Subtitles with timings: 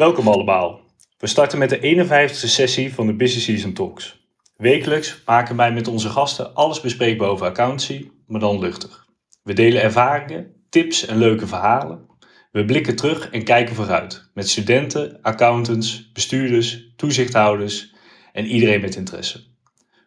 [0.00, 0.80] Welkom allemaal.
[1.18, 4.28] We starten met de 51ste sessie van de Business Season Talks.
[4.56, 9.06] Wekelijks maken wij met onze gasten alles bespreekbaar over accountancy, maar dan luchtig.
[9.42, 12.06] We delen ervaringen, tips en leuke verhalen.
[12.52, 17.94] We blikken terug en kijken vooruit met studenten, accountants, bestuurders, toezichthouders
[18.32, 19.44] en iedereen met interesse.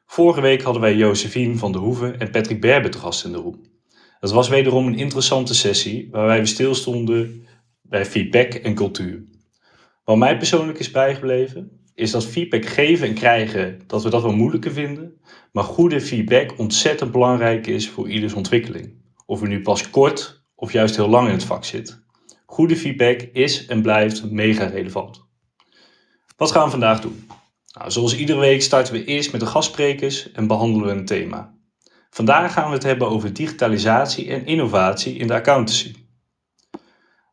[0.06, 3.38] Vorige week hadden wij Josephine van der Hoeven en Patrick Berber te gast in de
[3.38, 3.62] room.
[4.20, 7.48] Het was wederom een interessante sessie waarbij we stilstonden
[7.82, 9.32] bij feedback en cultuur.
[10.04, 14.36] Wat mij persoonlijk is bijgebleven, is dat feedback geven en krijgen, dat we dat wel
[14.36, 15.22] moeilijker vinden,
[15.52, 19.02] maar goede feedback ontzettend belangrijk is voor ieders ontwikkeling.
[19.26, 22.02] Of u nu pas kort of juist heel lang in het vak zit.
[22.46, 25.26] Goede feedback is en blijft mega relevant.
[26.38, 27.28] Wat gaan we vandaag doen?
[27.74, 31.56] Nou, zoals iedere week starten we eerst met de gastsprekers en behandelen we een thema.
[32.10, 35.96] Vandaag gaan we het hebben over digitalisatie en innovatie in de accountancy.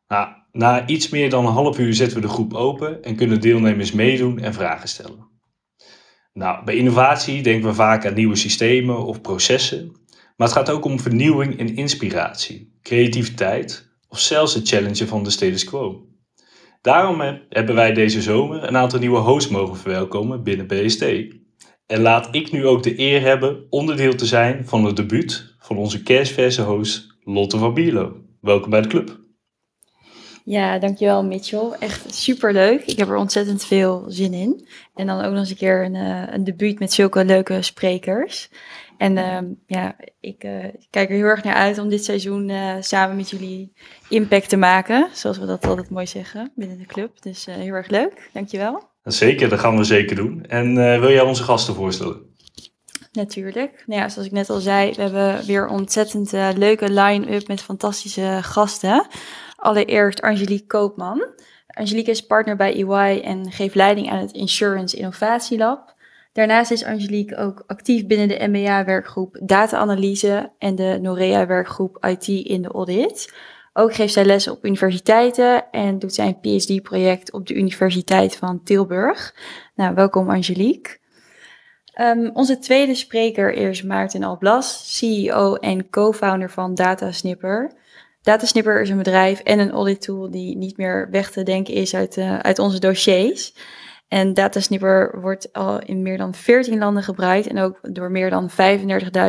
[0.09, 3.41] Nou, na iets meer dan een half uur zetten we de groep open en kunnen
[3.41, 5.29] deelnemers meedoen en vragen stellen.
[6.33, 9.93] Nou, bij innovatie denken we vaak aan nieuwe systemen of processen,
[10.37, 15.31] maar het gaat ook om vernieuwing en inspiratie, creativiteit of zelfs het challengen van de
[15.31, 16.09] status quo.
[16.81, 21.03] Daarom hebben wij deze zomer een aantal nieuwe hosts mogen verwelkomen binnen BST.
[21.87, 25.77] En laat ik nu ook de eer hebben onderdeel te zijn van het debuut van
[25.77, 28.17] onze kerstverse host Lotte van Bierlo.
[28.41, 29.20] Welkom bij de club.
[30.51, 31.71] Ja, dankjewel Mitchell.
[31.79, 32.83] Echt super leuk.
[32.85, 34.67] Ik heb er ontzettend veel zin in.
[34.95, 38.51] En dan ook nog eens een keer een, uh, een debuut met zulke leuke sprekers.
[38.99, 42.75] En uh, ja, ik uh, kijk er heel erg naar uit om dit seizoen uh,
[42.81, 43.73] samen met jullie
[44.09, 45.09] impact te maken.
[45.13, 47.23] Zoals we dat altijd mooi zeggen binnen de club.
[47.23, 48.31] Dus heel erg leuk.
[48.33, 48.83] Dankjewel.
[49.05, 50.45] Zeker, dat gaan we zeker doen.
[50.47, 52.29] En wil jij onze gasten voorstellen?
[53.13, 53.83] Natuurlijk.
[53.87, 58.39] Nou ja, zoals ik net al zei, we hebben weer ontzettend leuke line-up met fantastische
[58.43, 59.07] gasten.
[59.61, 61.27] Allereerst Angelique Koopman.
[61.67, 65.95] Angelique is partner bij EY en geeft leiding aan het Insurance Innovatie Lab.
[66.33, 72.69] Daarnaast is Angelique ook actief binnen de MBA-werkgroep Data-analyse en de Norea-werkgroep IT in de
[72.69, 73.35] audit.
[73.73, 78.63] Ook geeft zij lessen op universiteiten en doet zij een PhD-project op de Universiteit van
[78.63, 79.35] Tilburg.
[79.75, 80.99] Nou, welkom Angelique.
[82.01, 87.73] Um, onze tweede spreker is Maarten Alblas, CEO en co-founder van Datasnipper.
[88.23, 91.95] Datasnipper is een bedrijf en een audit tool die niet meer weg te denken is
[91.95, 93.55] uit, uh, uit onze dossiers.
[94.09, 98.51] En Datasnipper wordt al in meer dan 14 landen gebruikt en ook door meer dan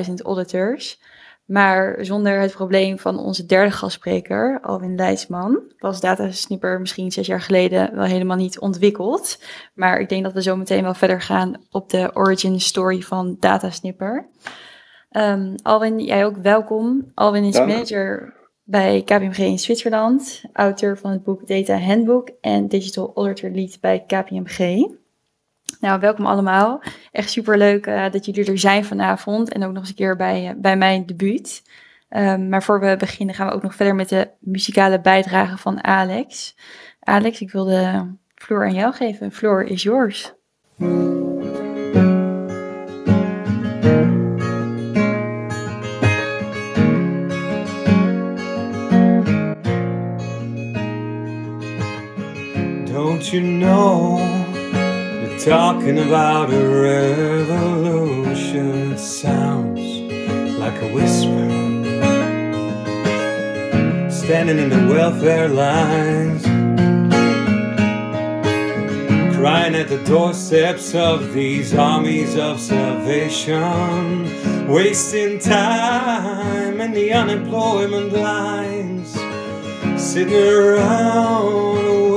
[0.08, 1.00] 35.000 auditors.
[1.46, 7.42] Maar zonder het probleem van onze derde gastspreker, Alwin Leidsman, was Datasnipper misschien zes jaar
[7.42, 9.44] geleden wel helemaal niet ontwikkeld.
[9.74, 13.38] Maar ik denk dat we zo meteen wel verder gaan op de origin story van
[13.40, 14.30] Datasnipper.
[15.12, 17.12] Um, Alwin, jij ook welkom.
[17.14, 23.12] Alwin is manager bij KPMG in Zwitserland, auteur van het boek Data Handbook en Digital
[23.16, 24.88] Auditor Lead bij KPMG.
[25.80, 26.84] Nou, welkom allemaal.
[27.12, 30.16] Echt super leuk uh, dat jullie er zijn vanavond en ook nog eens een keer
[30.16, 31.64] bij, uh, bij mijn debuut.
[32.10, 35.84] Um, maar voor we beginnen gaan we ook nog verder met de muzikale bijdrage van
[35.84, 36.56] Alex.
[37.00, 39.32] Alex, ik wil de vloer aan jou geven.
[39.32, 40.34] Floor is yours.
[53.22, 54.18] Don't you know
[54.72, 56.68] they're talking about a
[57.48, 58.94] revolution?
[58.94, 59.80] It sounds
[60.58, 61.50] like a whisper.
[64.10, 66.44] Standing in the welfare lines,
[69.36, 74.26] crying at the doorsteps of these armies of salvation,
[74.68, 79.14] wasting time in the unemployment lines,
[80.02, 82.11] sitting around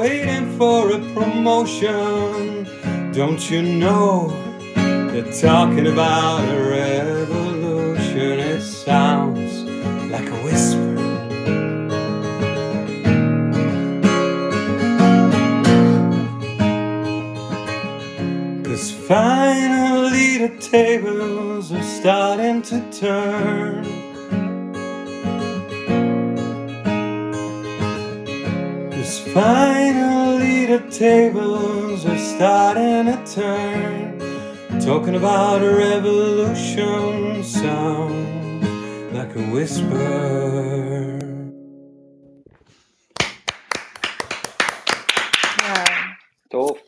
[0.58, 2.66] for a promotion.
[3.12, 4.28] Don't you know
[4.74, 8.38] they're talking about a revolution?
[8.38, 9.64] It sounds
[10.10, 10.94] like a whisper.
[18.64, 24.04] Cause finally the tables are starting to turn.
[29.34, 30.23] Finally
[30.78, 34.18] the tables are starting to turn.
[34.80, 38.64] Talking about a revolution sound
[39.12, 41.18] like a whisper.
[45.62, 45.84] Ja,
[46.50, 46.78] Tof.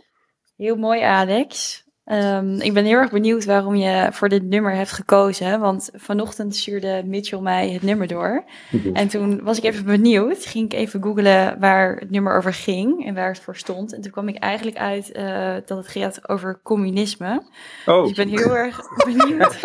[0.58, 1.85] heel mooi, Alex.
[2.06, 5.61] Ehm, ik ben heel erg benieuwd waarom je voor dit nummer hebt gekozen.
[5.61, 8.44] Want vanochtend stuurde Mitchell mij het nummer door.
[8.93, 10.44] En toen was ik even benieuwd.
[10.44, 13.94] Ging ik even googlen waar het nummer over ging en waar het voor stond.
[13.94, 17.43] En toen kwam ik eigenlijk uit eh, dat het gaat over communisme.
[17.87, 19.61] Oh, Dus ik ben heel erg benieuwd.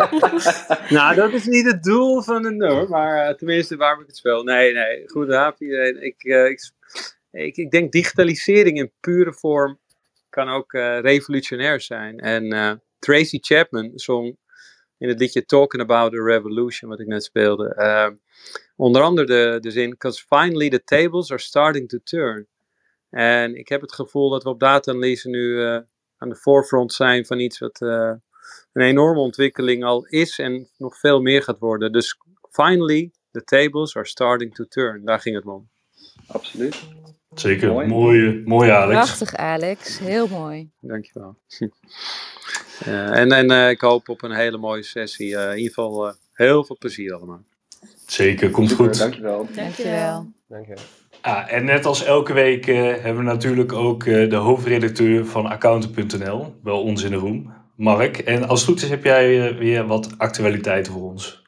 [0.98, 4.16] nou, dat is niet het doel van het nummer, maar eh, tenminste waarom ik het
[4.16, 4.42] speel.
[4.42, 6.02] Nee, nee, goedenavond iedereen.
[6.02, 6.70] Ik, eh, ik,
[7.30, 9.80] ik, ik denk digitalisering in pure vorm
[10.32, 12.18] kan ook eh, revolutionair zijn.
[12.18, 14.36] En eh, Tracy Chapman zong
[14.98, 18.08] in het liedje Talking About a Revolution, wat ik net speelde, eh,
[18.76, 22.46] onder andere de, de zin, because finally the tables are starting to turn.
[23.10, 25.60] En ik heb het gevoel dat we op data-analyse nu
[26.16, 28.22] aan de forefront zijn van iets wat een
[28.72, 31.92] enorme ontwikkeling al is en nog veel meer gaat worden.
[31.92, 32.18] Dus
[32.50, 35.04] finally the tables are starting to turn.
[35.04, 35.68] Daar ging het om.
[36.26, 37.01] Absoluut.
[37.34, 37.86] Zeker, Mooi.
[37.86, 38.94] mooi, mooi Alex.
[38.94, 39.98] Prachtig, Alex.
[39.98, 40.70] Heel mooi.
[40.80, 41.36] Dankjewel.
[42.84, 45.36] Eh, en en eh, ik hoop op een hele mooie sessie.
[45.36, 47.42] Eh, in ieder geval eh, heel veel plezier allemaal.
[48.06, 48.98] Zeker, komt Super, goed.
[48.98, 49.48] Dankjewel.
[49.54, 50.32] Dankjewel.
[50.48, 50.82] Dankjewel.
[51.20, 55.46] Ah, en net als elke week eh, hebben we natuurlijk ook eh, de hoofdredacteur van
[55.46, 58.18] Accountant.nl bij ons in de room, Mark.
[58.18, 61.41] En als het goed is heb jij weer wat actualiteiten voor ons.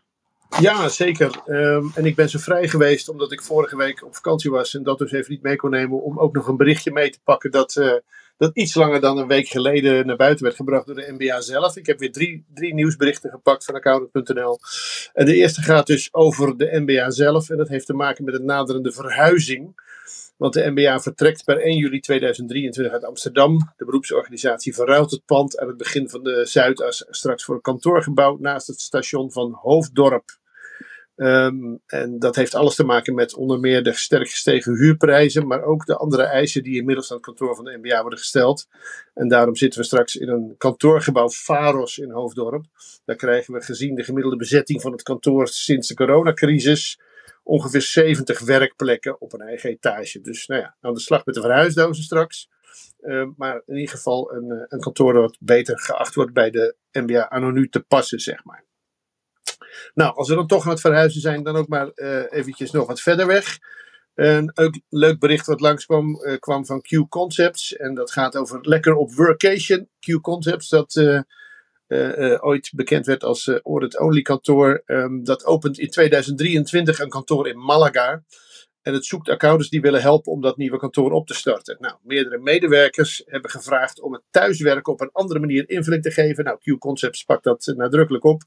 [0.60, 1.42] Ja, zeker.
[1.46, 4.82] Ehm, en ik ben zo vrij geweest omdat ik vorige week op vakantie was en
[4.82, 7.50] dat dus even niet mee kon nemen om ook nog een berichtje mee te pakken
[7.50, 7.92] dat, eh,
[8.36, 11.76] dat iets langer dan een week geleden naar buiten werd gebracht door de NBA zelf.
[11.76, 14.58] Ik heb weer drie, drie nieuwsberichten gepakt van accountant.nl.
[15.12, 18.34] En de eerste gaat dus over de NBA zelf en dat heeft te maken met
[18.34, 19.82] een naderende verhuizing.
[20.36, 23.72] Want de NBA vertrekt per 1 juli 2023 uit Amsterdam.
[23.76, 28.36] De beroepsorganisatie verruilt het pand aan het begin van de Zuidas straks voor een kantoorgebouw
[28.40, 30.42] naast het station van Hoofddorp.
[31.16, 35.62] Ehm, en dat heeft alles te maken met onder meer de sterk gestegen huurprijzen, maar
[35.62, 38.66] ook de andere eisen die inmiddels aan het kantoor van de NBA worden gesteld.
[39.14, 42.64] En daarom zitten we straks in een kantoorgebouw Faros in Hoofddorp.
[43.04, 47.00] Daar krijgen we gezien de gemiddelde bezetting van het kantoor sinds de coronacrisis
[47.42, 50.20] ongeveer 70 werkplekken op een eigen etage.
[50.20, 52.48] Dus nou ja, aan de slag met de verhuisdozen straks.
[53.00, 56.76] Ehm, maar in ieder geval een, eh, een kantoor dat beter geacht wordt bij de
[56.92, 58.64] NBA nu te passen, zeg maar.
[59.94, 62.86] Nou, als we dan toch aan het verhuizen zijn, dan ook maar eh eventjes nog
[62.86, 63.58] wat verder weg.
[64.14, 64.52] Een
[64.88, 67.76] leuk bericht wat langskwam eh, kwam van Q Concepts.
[67.76, 69.88] En dat gaat over lekker op workation.
[70.00, 70.96] Q Concepts, dat
[71.86, 74.82] eh, ooit bekend werd als eh Audit Only kantoor.
[74.86, 78.22] Ehm, dat opent in 2023 een kantoor in Malaga.
[78.84, 81.76] En het zoekt accountants die willen helpen om dat nieuwe kantoor op te starten.
[81.80, 86.44] Nou, meerdere medewerkers hebben gevraagd om het thuiswerken op een andere manier invulling te geven.
[86.44, 88.42] Nou, Q Concepts pakt dat nadrukkelijk op.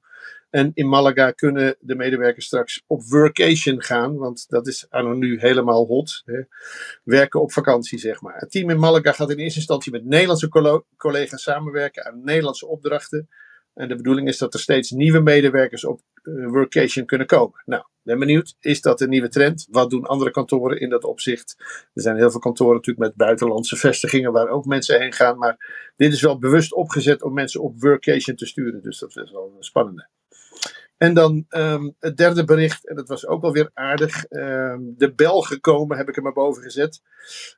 [0.50, 5.39] En in Malaga kunnen de medewerkers straks op workation gaan, want dat is anno nu
[5.39, 6.22] helemaal hot.
[6.25, 6.42] Hè.
[7.04, 8.38] Werken op vakantie, zeg maar.
[8.38, 10.50] Het team in Malaga gaat in eerste instantie met Nederlandse
[10.98, 13.30] collega's samenwerken aan Nederlandse opdrachten.
[13.77, 17.62] En de bedoeling is dat er steeds nieuwe medewerkers op eh, workation kunnen komen.
[17.65, 18.56] Nou, ben benieuwd.
[18.59, 19.68] Is dat een nieuwe trend?
[19.69, 21.56] Wat doen andere kantoren in dat opzicht?
[21.94, 25.38] Er zijn heel veel kantoren natuurlijk met buitenlandse vestigingen waar ook mensen heen gaan.
[25.38, 28.81] Maar dit is wel bewust opgezet om mensen op workation te sturen.
[28.81, 30.07] Dus dat is wel een spannende.
[30.98, 34.26] En dan ehm, het derde bericht, en dat was ook alweer aardig.
[34.26, 37.02] ehm, de bel gekomen, heb ik er maar boven gezet.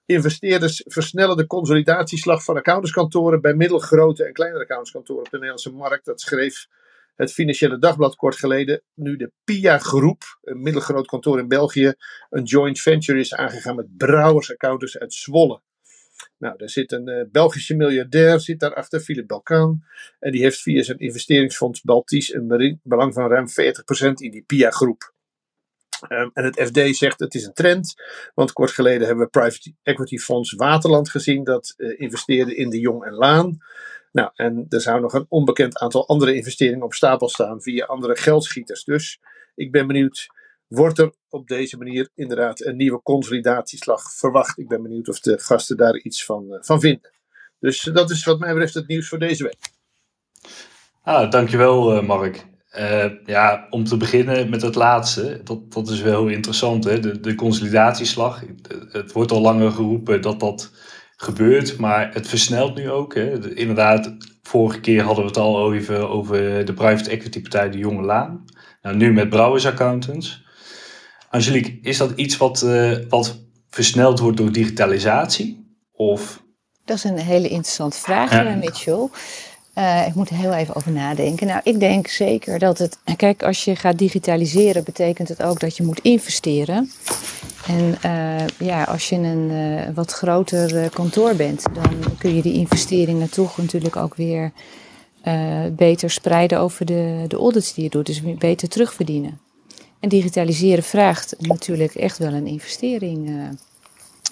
[0.06, 6.06] Investeerders versnellen de consolidatieslag van accountantskantoren bij middelgrote en kleinere accountantskantoren op de Nederlandse markt.
[6.06, 6.68] Dat schreef
[7.16, 8.82] het Financiële Dagblad kort geleden.
[8.94, 11.94] Nu de PIA Groep, een middelgroot kantoor in België,
[12.30, 15.62] een joint venture is aangegaan met Brouwers Accountants uit Zwolle.
[16.40, 19.84] Nou, daar zit een eh, Belgische miljardair, zit daarachter, Philip Balkan.
[20.20, 25.14] En die heeft via zijn investeringsfonds Baltis een belang van ruim 40% in die PIA-groep.
[26.08, 27.96] Ehm, en het FD zegt het is een trend,
[28.34, 32.80] want kort geleden hebben we private equity fonds Waterland gezien dat eh, investeerde in de
[32.80, 33.58] Jong en Laan.
[34.12, 38.16] Nou, en er zou nog een onbekend aantal andere investeringen op stapel staan via andere
[38.16, 38.84] geldschieters.
[38.84, 39.20] Dus
[39.56, 40.28] ik ben benieuwd,
[40.70, 44.58] wordt er op deze manier inderdaad een nieuwe consolidatieslag verwacht?
[44.58, 47.12] Ik ben benieuwd of de gasten daar iets van, eh, van vinden.
[47.60, 49.58] Dus eh, dat is wat mij betreft het nieuws voor deze week.
[51.04, 52.48] Ah, dankjewel eh, Mark.
[53.26, 57.00] Ja, om te beginnen met het laatste, dat, dat is wel heel interessant, hè?
[57.00, 58.44] De, de consolidatieslag.
[58.92, 60.72] Het, wordt al langer geroepen dat dat
[61.16, 63.16] gebeurt, maar het versnelt nu ook.
[63.16, 63.40] Hè?
[63.40, 65.58] De- inderdaad, vorige keer hadden we het al
[66.10, 68.46] over de private equity partij De Jonge Laan.
[68.82, 70.44] Nou, nu met Brouwers Accountants.
[71.30, 73.38] Angelique, is dat iets wat, eh, wat
[73.70, 75.76] versneld wordt door digitalisatie?
[75.92, 76.42] Of
[76.86, 78.46] Dat is een hele interessante vraag, Ja.
[78.46, 79.08] eh, Mitchell.
[79.74, 81.48] Eh, ik moet er heel even over nadenken.
[81.48, 82.98] Nou, ik denk zeker dat het.
[83.16, 86.92] Kijk, als je gaat digitaliseren, betekent het ook dat je moet investeren.
[87.68, 87.98] En
[88.60, 93.96] ja, als je een wat groter kantoor bent, dan kun je die investeringen toch natuurlijk
[93.96, 94.52] ook weer
[95.72, 98.06] beter spreiden over de, de audits die je doet.
[98.06, 99.40] Dus beter terugverdienen.
[100.00, 103.34] En digitaliseren vraagt natuurlijk echt wel een investering eh,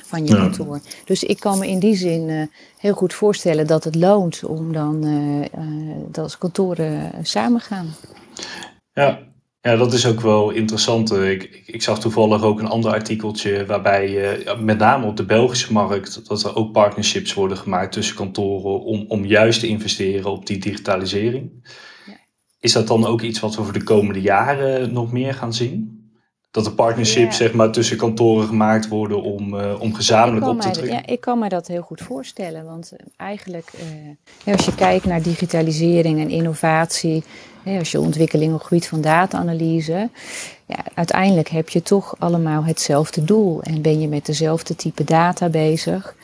[0.04, 0.40] van je Ja.
[0.40, 0.80] kantoor.
[1.06, 2.42] Dus ik kan me in die zin eh,
[2.78, 5.04] heel goed voorstellen dat het loont om dan
[5.52, 5.62] eh,
[6.12, 7.96] dat als kantoren samen gaan.
[8.94, 9.20] Ja.
[9.62, 11.12] ja, dat is ook wel interessant.
[11.12, 15.26] Ik, ik, ik zag toevallig ook een ander artikeltje waarbij eh, met name op de
[15.26, 20.32] Belgische markt dat er ook partnerships worden gemaakt tussen kantoren om, om juist te investeren
[20.32, 21.52] op die digitalisering.
[22.68, 26.06] Is dat dan ook iets wat we voor de komende jaren nog meer gaan zien?
[26.52, 27.44] Dat er partnerships Ja.
[27.44, 30.96] zeg maar, tussen kantoren gemaakt worden om, eh, om gezamenlijk op te trekken?
[30.96, 32.66] ja, ik kan me dat heel goed voorstellen.
[32.66, 33.72] Want eh, eigenlijk,
[34.46, 37.24] eh, als je kijkt naar digitalisering en innovatie,
[37.64, 40.10] hè, als je ontwikkeling op het gebied van data-analyse,
[40.66, 45.50] ja, uiteindelijk heb je toch allemaal hetzelfde doel en ben je met dezelfde type data
[45.50, 46.16] bezig.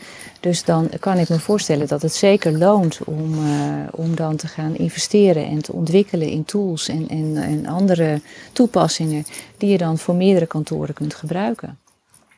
[0.43, 3.49] Dus dan kan ik me voorstellen dat het zeker loont om, eh,
[3.91, 8.21] om dan te gaan investeren en te ontwikkelen in tools en, en, en andere
[8.53, 9.25] toepassingen
[9.57, 11.77] die je dan voor meerdere kantoren kunt gebruiken.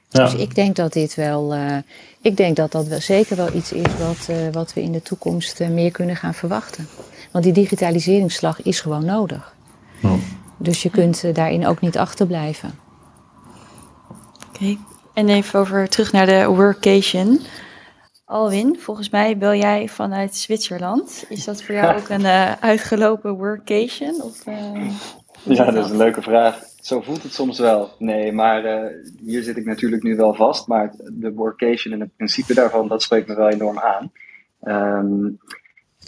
[0.09, 0.23] Ja.
[0.23, 1.77] Dus ik denk dat dit wel, eh,
[2.21, 5.01] ik denk dat dat wel zeker wel iets is wat, eh, wat we in de
[5.01, 6.87] toekomst meer kunnen gaan verwachten.
[7.31, 9.53] Want die digitaliseringsslag is gewoon nodig.
[10.57, 12.79] Dus je kunt daarin ook niet achterblijven.
[14.49, 14.77] Oké.
[15.13, 17.41] En even over terug naar de workation.
[18.25, 21.25] Alwin, volgens mij bel jij vanuit Zwitserland.
[21.29, 24.21] Is dat voor jou ook een eh, uitgelopen workation?
[24.21, 24.89] Of, eh,
[25.43, 26.59] Ja, dat is een leuke vraag.
[26.79, 27.89] Zo voelt het soms wel.
[27.99, 28.91] Nee, maar eh,
[29.25, 30.67] hier zit ik natuurlijk nu wel vast.
[30.67, 34.11] Maar de workation en het principe daarvan, dat spreekt me wel enorm aan.
[34.61, 35.29] Ehm,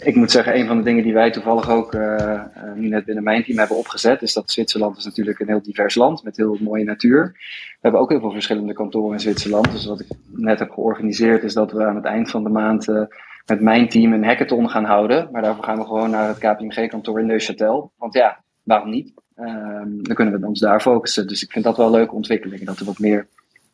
[0.04, 3.04] ik moet zeggen, een van de dingen die wij toevallig ook eh, eh, nu net
[3.04, 6.36] binnen mijn team hebben opgezet, is dat Zwitserland is natuurlijk een heel divers land met
[6.36, 7.32] heel mooie natuur.
[7.32, 9.72] We hebben ook heel veel verschillende kantoren in Zwitserland.
[9.72, 12.88] Dus wat ik net heb georganiseerd, is dat we aan het eind van de maand
[12.88, 13.02] eh,
[13.46, 15.28] met mijn team een hackathon gaan houden.
[15.32, 17.96] Maar daarvoor gaan we gewoon naar het KPMG-kantoor in Neuchâtel.
[17.96, 19.12] Want ja, waarom niet?
[19.34, 21.26] Ehm, dan kunnen we ons daar focussen.
[21.26, 22.64] Dus ik vind dat wel leuke ontwikkeling.
[22.64, 23.26] Dat er wat meer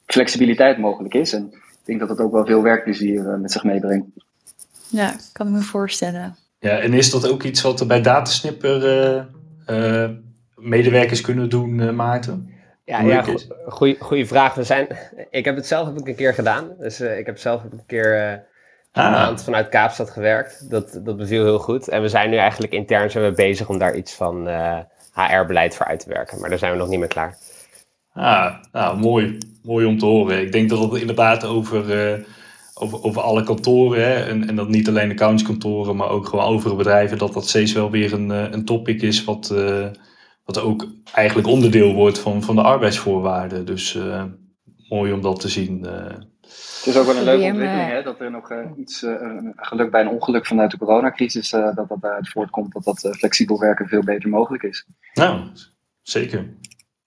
[0.07, 1.33] flexibiliteit mogelijk is.
[1.33, 4.07] En ik denk dat het ook wel veel werkplezier met zich meebrengt.
[4.94, 6.36] Ja, kan ik me voorstellen.
[6.58, 10.10] Ja, en is dat ook iets wat er bij Datasnipper eh, eh,
[10.54, 12.50] medewerkers kunnen doen, eh, Maarten?
[12.84, 13.24] Ja, Hoe ja
[13.66, 14.54] goeie, goeie vraag.
[14.54, 14.86] We zijn,
[15.30, 16.70] ik heb het zelf heb ik een keer gedaan.
[16.78, 18.42] Dus eh, ik heb zelf heb ik een keer eh, een
[19.02, 19.12] Ah.
[19.12, 20.70] maand vanuit Kaapstad gewerkt.
[20.70, 21.88] Dat, dat beviel heel goed.
[21.88, 24.78] En we zijn nu eigenlijk intern zijn we bezig om daar iets van eh,
[25.12, 26.40] HR-beleid voor uit te werken.
[26.40, 27.36] Maar daar zijn we nog niet mee klaar.
[28.12, 29.38] Ah, nou, mooi.
[29.62, 30.40] Mooi om te horen.
[30.40, 32.18] Ik denk dat het inderdaad over, eh,
[32.75, 36.76] over, over alle kantoren, hè, en, en dat niet alleen accountskantoren, maar ook gewoon overige
[36.76, 39.87] bedrijven, dat dat steeds wel weer een, eh, een topic is wat, eh,
[40.45, 43.66] wat ook eigenlijk onderdeel wordt van, van de arbeidsvoorwaarden.
[43.66, 44.25] Dus eh,
[44.88, 45.85] mooi om dat te zien.
[45.87, 46.07] eh.
[46.43, 49.52] Het is ook wel een leuke ontwikkeling, hè, dat er nog eh, iets, eh, een
[49.57, 53.59] geluk bij een ongeluk vanuit de coronacrisis, eh, dat dat daaruit voortkomt, dat dat flexibel
[53.59, 54.87] werken veel beter mogelijk is.
[55.14, 55.40] Nou,
[56.02, 56.54] zeker.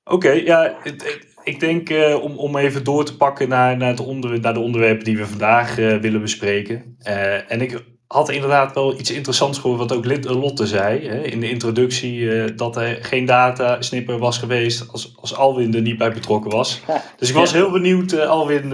[0.03, 3.89] Oké, ja, het- het- ik denk eh, om, om even door te pakken naar, naar,
[3.89, 6.97] het onder, naar de onderwerpen die we vandaag eh, willen bespreken.
[6.99, 11.39] Eh, en ik had inderdaad wel iets interessants gehoord wat ook Lotte zei hè, in
[11.39, 16.11] de introductie, dat er geen data snipper was geweest als, als Alwin er niet bij
[16.11, 16.81] betrokken was.
[17.19, 18.71] Dus ik was heel benieuwd, Alwin,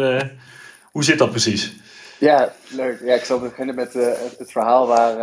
[0.92, 1.76] hoe zit dat precies?
[2.20, 3.02] Ja, leuk.
[3.04, 3.94] Ja, ik zal beginnen met
[4.38, 5.16] het, verhaal waar,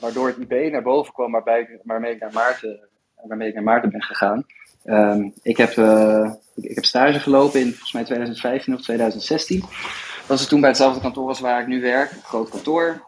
[0.00, 2.88] waardoor het IB naar boven kwam, waarbij, waarmee, ik naar Maarten,
[3.24, 4.46] waarmee ik naar Maarten ben gegaan.
[4.84, 9.60] Ehm, ik, heb, eh, ik, heb stage gelopen in volgens mij 2015 of 2016.
[9.60, 12.10] Dat was toen bij hetzelfde kantoor als waar ik nu werk.
[12.10, 13.04] Een groot kantoor,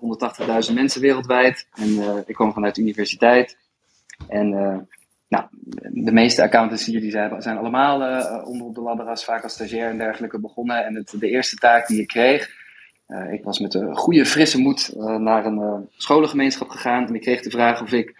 [0.68, 1.66] 180.000 mensen wereldwijd.
[1.74, 3.56] En eh, ik kwam vanuit de universiteit.
[4.28, 4.78] En eh,
[5.28, 5.44] nou,
[5.90, 7.96] de meeste accountants hier die zijn, zijn allemaal
[8.44, 10.84] onder op de ladderas, vaak als stagiair en dergelijke begonnen.
[10.84, 12.50] En het, de eerste taak die ik kreeg,
[13.30, 17.06] ik was met een goede, frisse moed naar een scholengemeenschap gegaan.
[17.06, 18.14] En ik kreeg de vraag of ik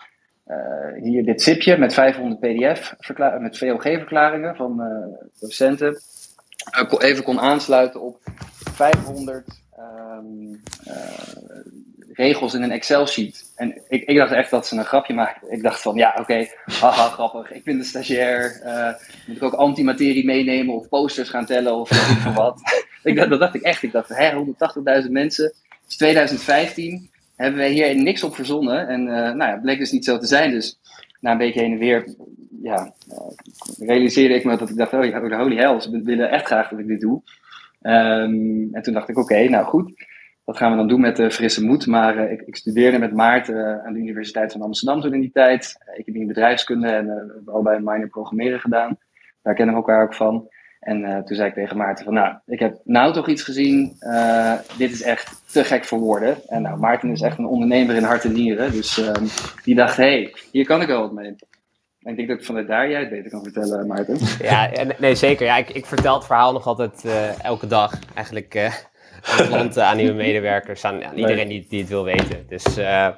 [1.03, 2.95] hier dit zipje met 500 pdf,
[3.41, 6.01] met VOG-verklaringen van eh, docenten,
[6.71, 8.19] eh, even kon aansluiten op
[8.75, 10.95] 500 ehm, eh,
[12.13, 13.53] regels in een Excel-sheet.
[13.57, 15.51] En ik, ik dacht echt dat ze een grapje maakten.
[15.51, 17.51] Ik dacht van, ja, oké, haha, grappig.
[17.53, 18.61] Ik ben de stagiair.
[18.65, 18.93] eh,
[19.27, 21.91] moet ik ook antimaterie meenemen of posters gaan tellen of
[22.35, 22.61] wat.
[23.03, 23.83] ik, dacht- dat dacht ik echt.
[23.83, 24.33] Ik dacht, hè,
[25.05, 25.45] 180.000 mensen.
[25.45, 25.55] Het
[25.89, 27.11] is 2015.
[27.37, 28.89] Hebben wij hier niks op verzonnen.
[28.89, 30.51] En eh nou ja, bleek dus niet zo te zijn.
[30.51, 30.81] Dus
[31.21, 32.15] na een beetje heen en weer,
[32.63, 36.69] ja, eh, realiseerde ik me dat ik dacht, oh, holy hell, ze willen echt graag
[36.69, 37.23] dat ik dit doe.
[37.81, 39.93] Ehm, en toen dacht ik, oké, nou goed.
[40.45, 41.87] Dat gaan we dan doen met de frisse moed.
[41.87, 45.33] Maar eh, ik, ik studeerde met Maarten aan de Universiteit van Amsterdam toen in die
[45.33, 45.77] tijd.
[45.89, 48.99] Uh, ik heb in bedrijfskunde en uh, we hebben allebei een minor programmeren gedaan.
[49.43, 50.49] Daar kennen we elkaar ook van.
[50.83, 53.97] En eh, toen zei ik tegen Maarten van, nou, ik heb nou toch iets gezien.
[53.99, 56.49] eh, dit is echt te gek voor woorden.
[56.49, 58.73] En nou, Maarten is echt een ondernemer in hart en nieren.
[58.73, 59.25] Dus ehm,
[59.65, 61.35] die dacht, hé, hey, hier kan ik wel wat mee.
[62.03, 64.19] En ik denk dat ik vanuit daar jij het beter kan vertellen, Maarten.
[64.41, 65.47] Ja, nee, zeker.
[65.47, 67.99] Ja, ik, ik vertel het verhaal nog altijd eh, elke dag.
[68.15, 68.73] Eigenlijk eh
[69.23, 72.45] aan klanten, aan nieuwe medewerkers, aan, aan iedereen die, die het wil weten.
[72.49, 73.09] Dus eh,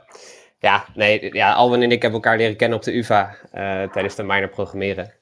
[0.59, 4.15] ja, nee, ja, Alwin en ik hebben elkaar leren kennen op de UvA eh, tijdens
[4.15, 5.13] de minor programmeren.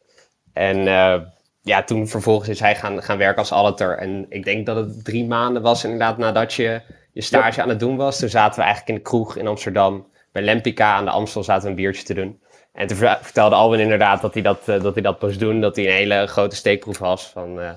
[0.52, 1.20] En eh,
[1.62, 3.98] ja, toen vervolgens is hij gaan, gaan werken als auditor.
[3.98, 6.80] En ik denk dat het drie maanden was inderdaad nadat je
[7.12, 8.18] je stage aan het doen was.
[8.18, 10.06] Toen zaten we eigenlijk in de kroeg in Amsterdam.
[10.32, 12.40] Bij Lempica aan de Amstel zaten we een biertje te doen.
[12.72, 15.60] En toen ver- vertelde Alwin inderdaad dat hij dat, eh, dat, hij dat moest doen.
[15.60, 17.70] Dat hij een hele grote steekproef was van, eh,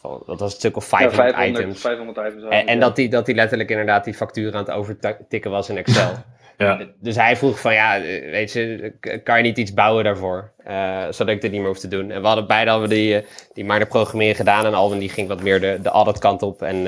[0.00, 1.80] van dat was een stuk of 500, Ja, items.
[1.80, 2.64] 500 items.
[2.66, 6.12] En, dat hij, dat hij letterlijk inderdaad die factuur aan het overtikken was in Excel.
[6.64, 6.80] Ja.
[7.00, 8.92] Dus hij vroeg van ja, eh, weet je,
[9.24, 10.52] kan je niet iets bouwen daarvoor?
[10.64, 12.10] eh, zodat ik dit niet meer hoef te doen.
[12.10, 14.66] En we hadden beide we die, eh, die minor programmeren gedaan.
[14.66, 16.62] En Alwin die ging wat meer de, de audit kant op.
[16.62, 16.86] En,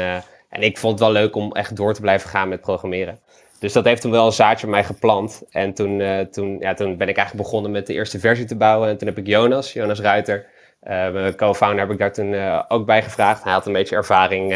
[0.49, 3.19] en ik vond het wel leuk om echt door te blijven gaan met programmeren.
[3.59, 5.43] Dus dat heeft toen wel een zaadje bij mij geplant.
[5.51, 8.89] En toen, toen, ja, toen ben ik eigenlijk begonnen met de eerste versie te bouwen.
[8.89, 10.47] En toen heb ik Jonas, Jonas Ruiter,
[10.83, 12.35] mijn co-founder, heb ik daar toen
[12.69, 13.45] ook bij gevraagd.
[13.45, 14.55] Hij had een beetje ervaring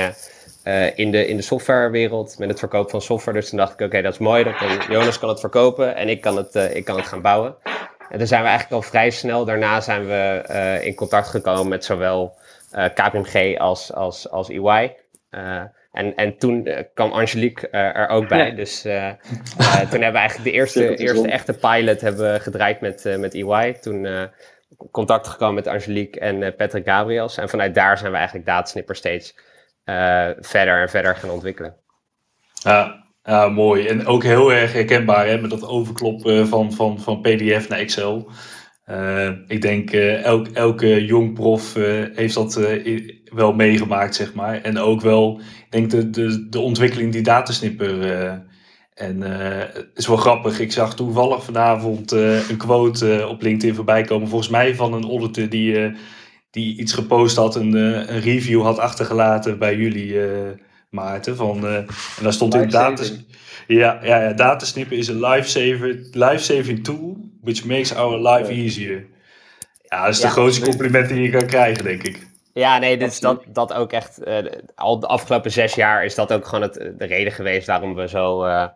[0.67, 3.39] eh, in, de, in de softwarewereld met het verkopen van software.
[3.39, 4.45] Dus toen dacht ik, oké, dat is mooi.
[4.45, 7.23] Dat kan, Jonas kan het verkopen en ik kan het, eh, ik kan het gaan
[7.23, 7.57] bouwen.
[8.11, 11.69] En toen zijn we eigenlijk al vrij snel daarna zijn we eh, in contact gekomen
[11.69, 12.39] met zowel
[12.71, 14.97] eh, KPMG als, als, als EY.
[15.31, 18.47] Eh, en, en toen kwam Angelique eh, er ook bij.
[18.47, 18.55] Ja.
[18.55, 19.17] Dus eh, eh,
[19.57, 23.73] toen hebben we eigenlijk de eerste, eerste echte pilot hebben gedraaid met, eh, met EY.
[23.73, 24.23] Toen eh,
[24.91, 27.37] contact gekomen met Angelique en eh, Patrick Gabriels.
[27.37, 29.35] En vanuit daar zijn we eigenlijk Datasnipper steeds
[30.41, 31.77] verder en verder gaan ontwikkelen.
[32.55, 33.05] Ja,
[33.49, 33.87] mooi.
[33.87, 38.31] En ook heel erg herkenbaar hè, met dat overkloppen van, van, van PDF naar Excel.
[38.85, 44.35] Eh, ik denk eh, elk, elke jong prof eh, heeft dat eh, wel meegemaakt, zeg
[44.35, 44.63] maar.
[44.63, 48.13] En ook wel, ik denk de, de, de ontwikkeling die Datasnipper.
[48.23, 48.35] eh,
[48.95, 50.61] en eh, het is wel grappig.
[50.61, 54.29] Ik zag toevallig vanavond eh, een quote eh, op LinkedIn voorbij komen.
[54.29, 55.95] Volgens mij van een auditor die, eh,
[56.57, 60.29] die iets gepost had, een, eh, een review had achtergelaten bij jullie, eh,
[60.91, 61.37] Maarten.
[61.37, 61.87] Van, eh, en
[62.23, 62.71] daar stond in
[63.67, 68.63] ja, ja, ja, datasnippen is een lifesaver, life-saving tool, which makes our life Ja.
[68.63, 69.07] easier.
[69.83, 70.81] Ja, dat is de Ja, grootste absoluut.
[70.81, 72.27] compliment die je kan krijgen, denk ik.
[72.55, 74.23] Ja, nee, dus dat, dat ook echt.
[74.23, 77.95] eh, al de afgelopen zes jaar is dat ook gewoon het, de reden geweest waarom
[77.95, 78.45] we zo.
[78.45, 78.67] eh,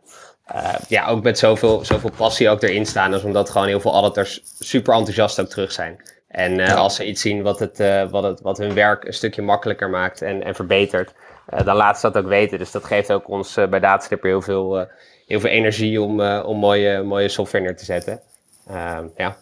[0.44, 3.10] eh, ja, ook met zoveel, zoveel passie ook erin staan.
[3.10, 5.96] Dus omdat gewoon heel veel auditors super enthousiast ook terug zijn.
[6.30, 6.74] En eh, Ja.
[6.74, 9.90] als ze iets zien wat, het, eh, wat, het, wat hun werk een stukje makkelijker
[9.90, 11.12] maakt en, en verbetert,
[11.46, 12.58] eh, dan laten ze dat ook weten.
[12.58, 14.86] Dus dat geeft ook ons bij Dataslipper heel veel,
[15.26, 18.20] heel veel energie om, om mooie, mooie software neer te zetten.
[18.66, 19.36] Ehm, ja.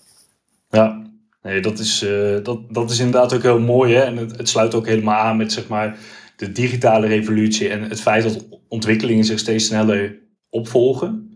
[0.70, 1.02] Ja,
[1.42, 2.06] nee, dat, is,
[2.42, 3.94] dat, dat is inderdaad ook heel mooi.
[3.94, 4.02] Hè?
[4.02, 5.96] En het, het sluit ook helemaal aan met zeg maar,
[6.36, 10.18] de digitale revolutie en het feit dat ontwikkelingen zich steeds sneller
[10.50, 11.27] opvolgen.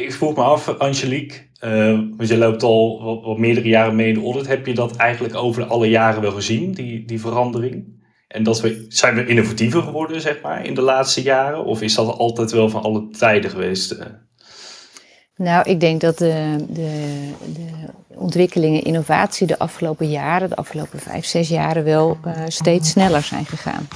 [0.00, 4.14] Ik vroeg me af, Angelique, eh, want je loopt al wat, meerdere jaren mee in
[4.14, 4.46] de audit.
[4.46, 7.98] Heb je dat eigenlijk over alle jaren wel gezien, die, die verandering?
[8.28, 11.64] En dat we, zijn we innovatiever geworden, zeg maar, in de laatste jaren?
[11.64, 13.90] Of is dat altijd wel van alle tijden geweest?
[13.90, 14.06] eh?
[15.36, 17.68] Nou, ik denk dat de, de, de
[18.14, 23.46] ontwikkelingen, innovatie de afgelopen jaren, de afgelopen vijf, zes jaren wel eh, steeds sneller zijn
[23.46, 23.88] gegaan.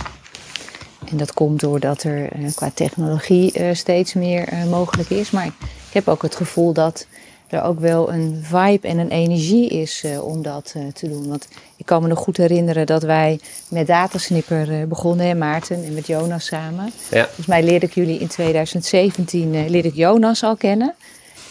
[1.11, 5.31] En dat komt doordat er qua technologie steeds meer mogelijk is.
[5.31, 5.51] Maar
[5.95, 7.07] heb ook het gevoel dat
[7.49, 11.29] er ook wel een vibe en een energie is eh, om dat eh, te doen.
[11.29, 15.85] Want ik kan me nog goed herinneren dat wij met Datasnipper eh, begonnen, hè, Maarten
[15.85, 16.91] en met Jonas samen.
[17.11, 17.25] Ja.
[17.25, 20.95] Volgens mij leerde ik jullie in 2017 eh, leerde ik Jonas al kennen.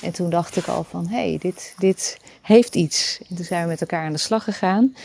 [0.02, 3.20] En toen dacht ik al van, hé, hey, dit, dit heeft iets.
[3.30, 4.96] En toen zijn we met elkaar aan de slag gegaan.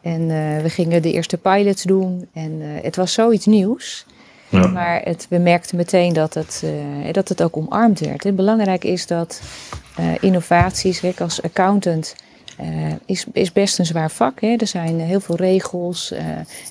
[0.00, 0.26] En
[0.62, 2.28] we gingen de eerste pilots doen.
[2.32, 4.06] En het was zoiets nieuws.
[4.52, 4.66] Ja.
[4.66, 8.24] Maar het, we merkten meteen dat het, eh, dat het ook omarmd werd.
[8.24, 9.40] En belangrijk is dat
[9.96, 12.14] eh, innovaties, kijk, als accountant,
[12.56, 12.66] eh,
[13.06, 14.40] is, is best een zwaar vak.
[14.40, 14.54] Hè?
[14.56, 16.12] Er zijn heel veel regels,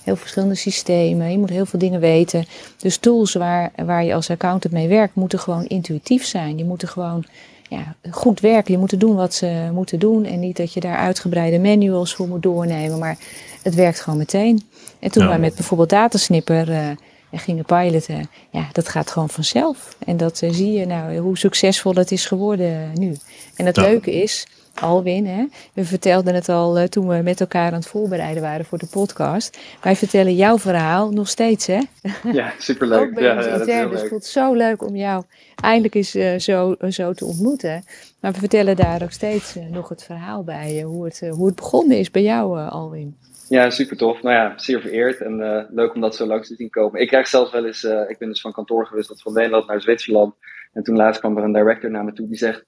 [0.04, 1.32] heel verschillende systemen.
[1.32, 2.46] Je moet heel veel dingen weten.
[2.78, 6.56] Dus tools waar, waar je als accountant mee werkt, moeten gewoon intuïtief zijn.
[6.56, 7.24] Die moeten gewoon
[7.70, 8.74] ja, goed werken.
[8.74, 10.26] Je moet doen wat ze moeten doen.
[10.26, 13.00] En niet dat je daar uitgebreide manuals voor moet doornemen.
[13.00, 13.18] Maar
[13.64, 14.62] het werkt gewoon meteen.
[15.00, 15.30] En toen Ja.
[15.30, 16.98] wij met bijvoorbeeld Datasnipper
[17.32, 19.96] eh, gingen piloten, ja, dat gaat gewoon vanzelf.
[20.06, 23.16] En dat eh, zie je nou, hoe succesvol het is geworden nu.
[23.56, 23.82] En het Ja.
[23.82, 24.48] leuke is,
[24.82, 25.46] Alwin, hè?
[25.74, 28.88] we vertelden het al uh, toen we met elkaar aan het voorbereiden waren voor de
[28.92, 29.60] podcast.
[29.82, 31.80] Wij vertellen jouw verhaal nog steeds, hè?
[32.32, 33.02] Ja, superleuk.
[33.02, 35.24] Ook bij ja, ons ja, intern, dus het voelt zo leuk om jou
[35.56, 37.84] eindelijk eens uh, zo, zo te ontmoeten.
[38.20, 41.98] Maar we vertellen daar ook steeds nog het verhaal bij, hoe, het, hoe het begonnen
[41.98, 43.16] is bij jou, Alwin.
[43.52, 44.22] Ja, super tof.
[44.22, 47.02] Nou ja, zeer vereerd en uh, leuk om dat zo langs te zien komen.
[47.02, 49.82] Ik krijg zelfs wel eens, uh, ik ben dus van kantoor gewisseld van Nederland naar
[49.82, 50.36] Zwitserland.
[50.74, 52.66] En toen laatst kwam er een director naar me toe die zegt,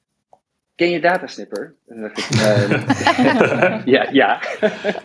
[0.76, 1.76] ken je Datasnipper?
[1.88, 4.42] En dan dacht ik, uh, ja, ja.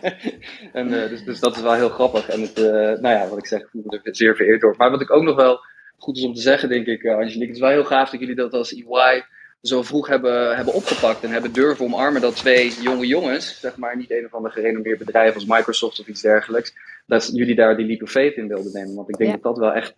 [0.73, 2.29] en, dus, dus dat is wel heel grappig.
[2.29, 2.55] En het,
[3.01, 4.75] nou ja, wat ik zeg, ik voel me er zeer vereerd door.
[4.77, 5.59] Maar wat ik ook nog wel
[5.97, 8.35] goed is om te zeggen, denk ik, Angelique, het is wel heel gaaf dat jullie
[8.35, 9.23] dat als EY
[9.61, 13.97] zo vroeg hebben, hebben opgepakt en hebben durven omarmen dat twee jonge jongens, zeg maar
[13.97, 16.73] niet een of ander gerenommeerd bedrijf als Microsoft of iets dergelijks,
[17.05, 18.95] dat jullie daar die leap of faith in wilden nemen.
[18.95, 19.35] Want ik denk Ja.
[19.35, 19.93] dat dat wel echt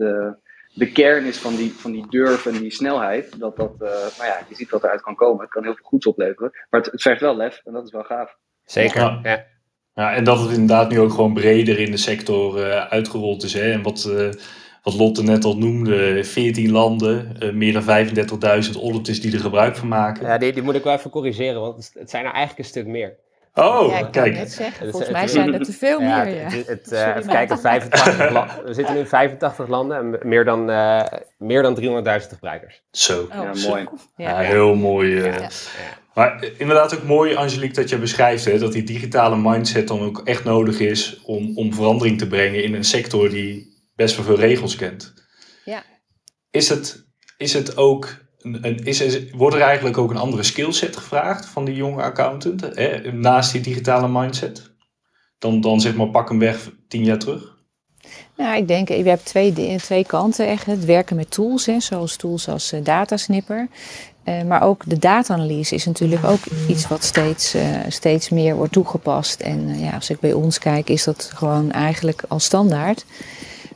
[0.73, 3.39] de, kern is van die, van die durf en die snelheid.
[3.39, 5.41] Dat dat, eh, nou ja, je ziet wat eruit kan komen.
[5.41, 7.91] Het kan heel veel goeds opleveren, maar het, het vergt wel lef en dat is
[7.91, 8.37] wel gaaf.
[8.65, 9.19] Zeker, Ja.
[9.23, 9.45] ja.
[9.93, 13.53] Ja, en dat het inderdaad nu ook gewoon breder in de sector eh, uitgerold is.
[13.53, 13.71] Hè?
[13.71, 14.29] En wat, eh,
[14.83, 19.75] wat Lotte net al noemde, 14 landen, eh, meer dan 35.000 auditors die er gebruik
[19.75, 20.25] van maken.
[20.27, 22.65] Ja, die, die moet ik wel even corrigeren, want het- het zijn er eigenlijk een
[22.73, 23.15] stuk meer.
[23.53, 24.33] Oh, ja, ik kan kijk.
[24.33, 26.33] net zeggen, Het- volgens het- mij zijn er te veel Ja, meer.
[26.35, 26.41] Ja.
[26.43, 29.97] het, het, het, eh, Sorry, even kijken, 85 la- we zitten nu in 85 landen
[29.97, 31.03] en meer dan, eh,
[31.37, 32.81] meer dan 300.000 gebruikers.
[32.91, 33.27] Zo.
[33.31, 33.69] Oh, zo.
[33.69, 33.87] mooi.
[34.15, 34.47] Ja, Ja.
[34.47, 35.21] heel mooi.
[35.21, 35.39] eh.
[35.39, 35.47] Ja.
[36.13, 40.21] Maar inderdaad ook mooi, Angelique, dat je beschrijft hè, dat die digitale mindset dan ook
[40.23, 44.39] echt nodig is om, om verandering te brengen in een sector die best wel veel
[44.39, 45.13] regels kent.
[45.65, 45.83] Ja.
[46.51, 47.05] Is het,
[47.37, 48.09] is het ook,
[48.83, 53.51] is wordt er eigenlijk ook een andere skillset gevraagd van die jonge accountant, hè, naast
[53.51, 54.71] die digitale mindset?
[55.37, 57.59] Dan, dan zeg maar pak hem weg tien jaar terug?
[58.37, 60.65] Nou, ik denk, je hebt twee, twee kanten echt.
[60.65, 63.67] Het werken met tools, zoals tools als eh, datasnipper.
[64.23, 68.71] Eh, maar ook de data-analyse is natuurlijk ook iets wat steeds, eh, steeds meer wordt
[68.71, 69.39] toegepast.
[69.39, 73.05] En ja, als ik bij ons kijk, is dat gewoon eigenlijk al standaard.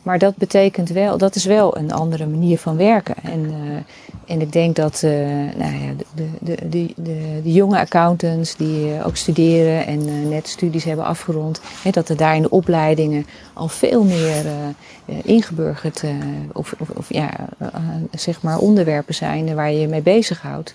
[0.06, 3.16] Maar dat betekent wel, dat is wel een andere manier van werken.
[3.24, 5.12] En, eh, en ik denk dat eh,
[5.58, 6.94] nou ja, de, de, de,
[7.44, 12.18] de, jonge accountants die eh, ook studeren en net studies hebben afgerond, hè, dat er
[12.18, 14.46] daar in de opleidingen al veel meer
[15.24, 16.04] ingeburgerd
[16.54, 17.30] of, of, of ja,
[18.12, 20.74] zeg maar onderwerpen zijn waar je je mee bezighoudt.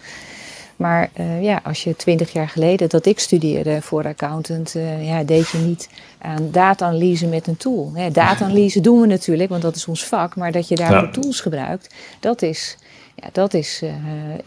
[0.80, 5.22] Maar eh, ja, als je twintig jaar geleden dat ik studeerde voor accountant, eh, ja,
[5.22, 5.88] deed je niet
[6.18, 7.90] aan data-analyse met een tool.
[7.94, 10.36] Hè, data-analyse doen we natuurlijk, want dat is ons vak.
[10.36, 11.10] Maar dat je daarvoor Ja.
[11.10, 12.76] tools gebruikt, dat is,
[13.14, 13.90] ja, dat is eh,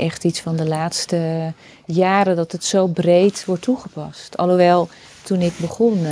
[0.05, 1.53] echt iets van de laatste
[1.85, 4.37] jaren dat het zo breed wordt toegepast.
[4.37, 4.89] Alhoewel,
[5.23, 6.05] toen ik begon,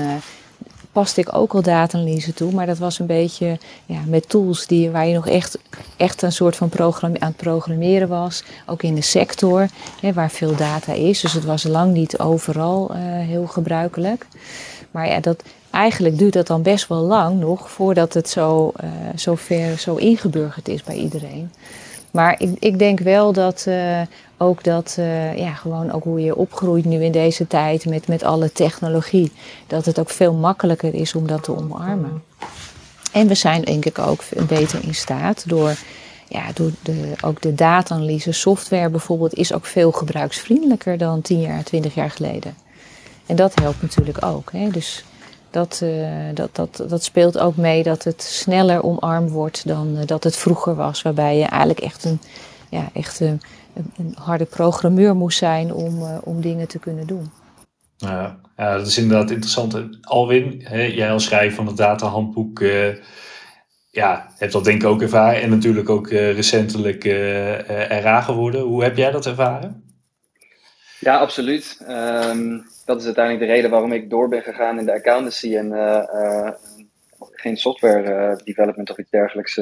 [0.92, 2.52] paste ik ook al data-analyse toe.
[2.52, 5.58] Maar dat was een beetje ja, met tools die, waar je nog echt,
[5.98, 8.44] echt een soort van programme, aan het programmeren was.
[8.66, 9.68] Ook in de sector,
[10.02, 11.22] hè, waar veel data is.
[11.22, 14.28] Dus het was lang niet overal eh, heel gebruikelijk.
[14.92, 18.90] Maar ja, dat, eigenlijk duurt dat dan best wel lang nog voordat het zo, eh,
[19.16, 21.52] zo ver zo ingeburgerd is bij iedereen.
[22.12, 24.02] Maar ik, ik denk wel dat eh,
[24.42, 28.24] ook dat, eh, ja, gewoon ook hoe je opgroeit nu in deze tijd met, met
[28.24, 29.32] alle technologie,
[29.68, 32.24] dat het ook veel makkelijker is om dat te omarmen.
[33.12, 35.76] En we zijn denk ik ook beter in staat door,
[36.28, 41.64] ja, door de, ook de data-analyse software bijvoorbeeld, is ook veel gebruiksvriendelijker dan 10 jaar,
[41.64, 42.56] 20 jaar geleden.
[43.26, 44.52] En dat helpt natuurlijk ook.
[44.52, 44.70] Hè?
[44.70, 45.04] Dus
[45.50, 45.90] dat, eh,
[46.34, 50.38] dat, dat, dat speelt ook mee dat het sneller omarmd wordt dan eh, dat het
[50.38, 51.02] vroeger was.
[51.02, 52.20] Waarbij je eigenlijk echt een,
[52.70, 53.42] ja, echt een,
[53.74, 57.32] een, een harde programmeur moest zijn om, eh, om dingen te kunnen doen.
[57.98, 59.98] Ja, ja, dat is inderdaad interessant.
[60.02, 62.96] Alwin, hè, jij als schrijver van het datahandboek, eh
[63.90, 65.42] ja, hebt dat denk ik ook ervaren.
[65.42, 68.62] En natuurlijk ook eh, recentelijk eh eh, RA geworden.
[68.62, 69.84] Hoe heb jij dat ervaren?
[71.00, 71.84] Ja, absoluut.
[71.88, 75.74] Ehm, dat is uiteindelijk de reden waarom ik door ben gegaan in de accountancy en
[75.74, 76.54] eh, eh,
[77.20, 79.56] geen software eh, development of iets dergelijks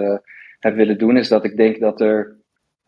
[0.60, 1.18] heb willen doen.
[1.18, 2.36] Is dat ik denk dat er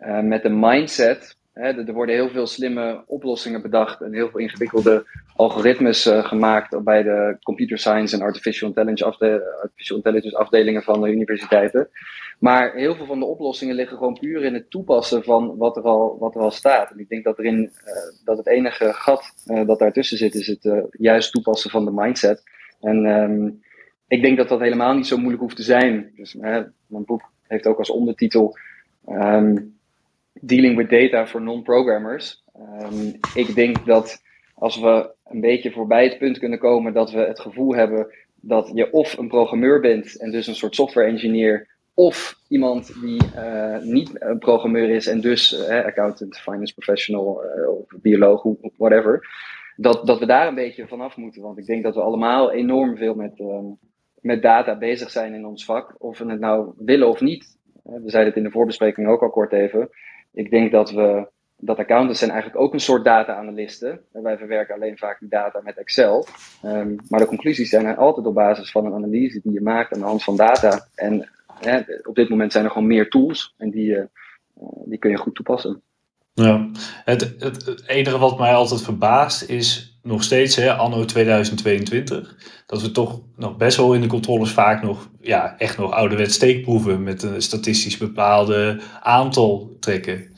[0.02, 4.40] eh, met de mindset, hè, er worden heel veel slimme oplossingen bedacht en heel veel
[4.40, 9.06] ingewikkelde algoritmes eh, gemaakt bij de computer science en artificial intelligence,
[9.62, 11.90] artificial intelligence afdelingen van de universiteiten.
[12.40, 15.84] Maar heel veel van de oplossingen liggen gewoon puur in het toepassen van wat er
[15.84, 16.92] al, wat er al staat.
[16.92, 17.94] En ik denk dat, erin, eh,
[18.26, 19.34] dat het enige gat
[19.66, 22.44] dat daartussen zit, is het juist toepassen van de mindset.
[22.80, 23.50] En ehm,
[24.08, 26.12] ik denk dat dat helemaal niet zo moeilijk hoeft te zijn.
[26.16, 28.58] Dus, mijn boek heeft ook als ondertitel
[29.06, 29.56] ehm,
[30.42, 32.44] Dealing with Data for Non-Programmers.
[32.54, 34.22] Ehm, ik denk dat
[34.56, 38.08] als we een beetje voorbij het punt kunnen komen dat we het gevoel hebben
[38.42, 43.22] dat je of een programmeur bent en dus een soort software engineer, of iemand die
[43.36, 48.46] uh, niet een programmeur is en dus uh, accountant, finance professional uh, of bioloog,
[48.78, 49.28] whatever,
[49.76, 51.42] dat, dat we daar een beetje vanaf moeten.
[51.42, 53.66] Want ik denk dat we allemaal enorm veel met, ehm,
[54.22, 57.60] met data bezig zijn in ons vak, of we het nou willen of niet.
[57.84, 59.90] we zeiden het in de voorbespreking ook al kort even.
[60.34, 64.00] Ik denk dat we dat accountants zijn eigenlijk ook een soort data-analisten.
[64.12, 66.28] Wij verwerken alleen vaak die data met Excel.
[66.66, 70.00] Um, maar de conclusies zijn altijd op basis van een analyse die je maakt aan
[70.00, 70.88] de hand van data.
[70.96, 71.30] En
[72.04, 74.04] op dit moment zijn er gewoon meer tools en die, uh,
[74.86, 75.82] die kun je goed toepassen.
[76.34, 76.70] Ja,
[77.06, 82.36] het, het, het, enige wat mij altijd verbaast is nog steeds, hè, anno 2022,
[82.66, 86.36] dat we toch nog best wel in de controles vaak nog, ja, echt nog ouderwets
[86.36, 90.36] steekproeven met een statistisch bepaalde aantal trekken.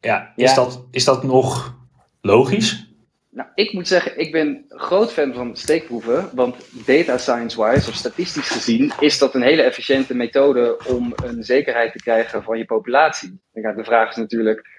[0.00, 0.54] Ja, is.
[0.54, 1.76] Dat, is dat nog
[2.20, 2.92] logisch?
[3.30, 8.48] Nou, ik moet zeggen, ik ben groot fan van steekproeven, want data science-wise of statistisch
[8.48, 13.40] gezien is dat een hele efficiënte methode om een zekerheid te krijgen van je populatie.
[13.52, 14.73] De vraag is natuurlijk,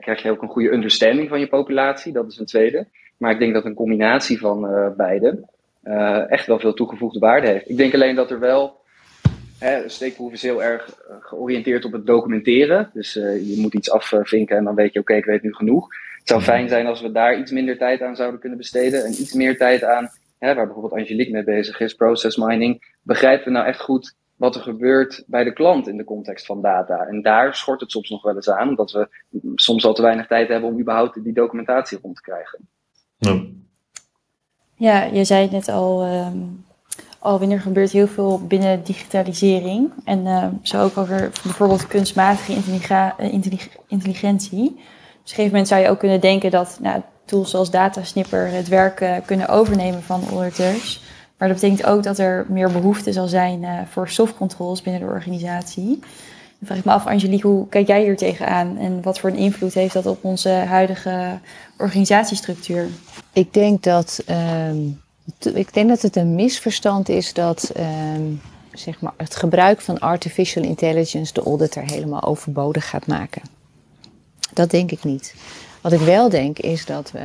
[0.00, 2.12] krijg je ook een goede understanding van je populatie?
[2.12, 2.86] Dat is een tweede.
[3.16, 5.48] Maar ik denk dat een combinatie van uh, beide
[5.84, 7.68] uh, echt wel veel toegevoegde waarde heeft.
[7.68, 8.82] Ik denk alleen dat er wel
[9.58, 12.90] Hè, steekproef is heel erg eh, georiënteerd op het documenteren.
[12.92, 15.88] Dus je moet iets afvinken en dan weet je, oké, ik weet nu genoeg.
[16.18, 19.04] Het zou fijn zijn als we daar iets minder tijd aan zouden kunnen besteden.
[19.04, 22.96] En iets meer tijd aan, hè, waar bijvoorbeeld Angelique mee bezig is, process mining.
[23.02, 26.62] Begrijpen we nou echt goed wat er gebeurt bij de klant in de context van
[26.62, 27.06] data?
[27.06, 29.08] En daar schort het soms nog wel eens aan, omdat we
[29.54, 32.68] soms al te weinig tijd hebben om überhaupt die documentatie rond te krijgen.
[33.16, 33.44] Ja,
[34.74, 36.64] ja je zei het net al, um,
[37.24, 39.92] Alwin, er gebeurt heel veel binnen digitalisering.
[40.04, 42.52] En uh, zo ook over bijvoorbeeld kunstmatige
[43.88, 44.72] intelligentie.
[44.74, 48.50] Dus op een gegeven moment zou je ook kunnen denken dat nou, tools zoals Datasnipper
[48.50, 51.02] het werk uh, kunnen overnemen van auditors.
[51.38, 55.02] Maar dat betekent ook dat er meer behoefte zal zijn uh, voor soft controls binnen
[55.02, 55.98] de organisatie.
[56.58, 58.78] Dan vraag ik me af, Angelique, hoe kijk jij hier tegenaan?
[58.78, 61.38] En wat voor een invloed heeft dat op onze huidige
[61.78, 62.88] organisatiestructuur?
[63.32, 64.74] Ik denk dat, uh,
[65.54, 68.22] ik denk dat het een misverstand is dat ehm,
[68.72, 73.42] zeg maar het gebruik van artificial intelligence de auditor helemaal overbodig gaat maken.
[74.52, 75.34] Dat denk ik niet.
[75.80, 77.24] Wat ik wel denk is dat we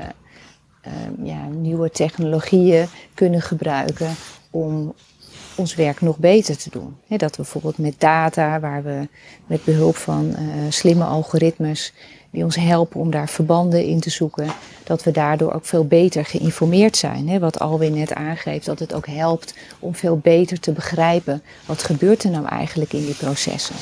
[0.87, 4.15] uh, ja, nieuwe technologieën kunnen gebruiken
[4.49, 4.93] om
[5.55, 6.95] ons werk nog beter te doen.
[7.07, 9.07] dat we bijvoorbeeld met data, waar we
[9.45, 10.37] met behulp van uh,
[10.69, 11.93] slimme algoritmes
[12.31, 14.47] die ons helpen om daar verbanden in te zoeken,
[14.83, 17.39] dat we daardoor ook veel beter geïnformeerd zijn.
[17.39, 22.23] wat Alwin net aangeeft, dat het ook helpt om veel beter te begrijpen wat gebeurt
[22.23, 23.75] er nou eigenlijk in die processen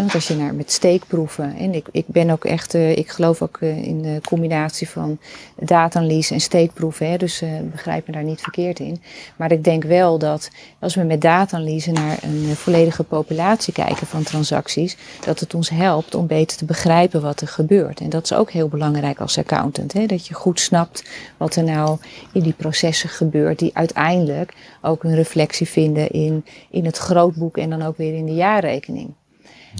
[0.00, 3.42] want als je naar met steekproeven, en ik, ik ben ook echt, uh, ik geloof
[3.42, 5.18] ook uh, in de combinatie van
[5.56, 9.02] data-analyse en steekproeven, hè, dus uh, begrijp me daar niet verkeerd in.
[9.36, 14.22] Maar ik denk wel dat als we met data-analyse naar een volledige populatie kijken van
[14.22, 18.00] transacties, dat het ons helpt om beter te begrijpen wat er gebeurt.
[18.00, 21.04] En dat is ook heel belangrijk als accountant, hè, dat je goed snapt
[21.36, 21.98] wat er nou
[22.32, 27.70] in die processen gebeurt, die uiteindelijk ook een reflectie vinden in, in het grootboek en
[27.70, 29.14] dan ook weer in de jaarrekening.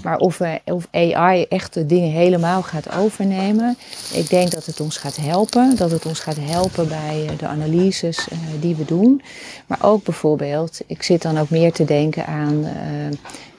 [0.03, 3.77] Maar of, we, of AI echt de dingen helemaal gaat overnemen,
[4.13, 5.75] ik denk dat het ons gaat helpen.
[5.75, 9.21] Dat het ons gaat helpen bij eh, de analyses uh, die we doen.
[9.67, 12.67] Maar ook bijvoorbeeld, ik zit dan ook meer te denken aan,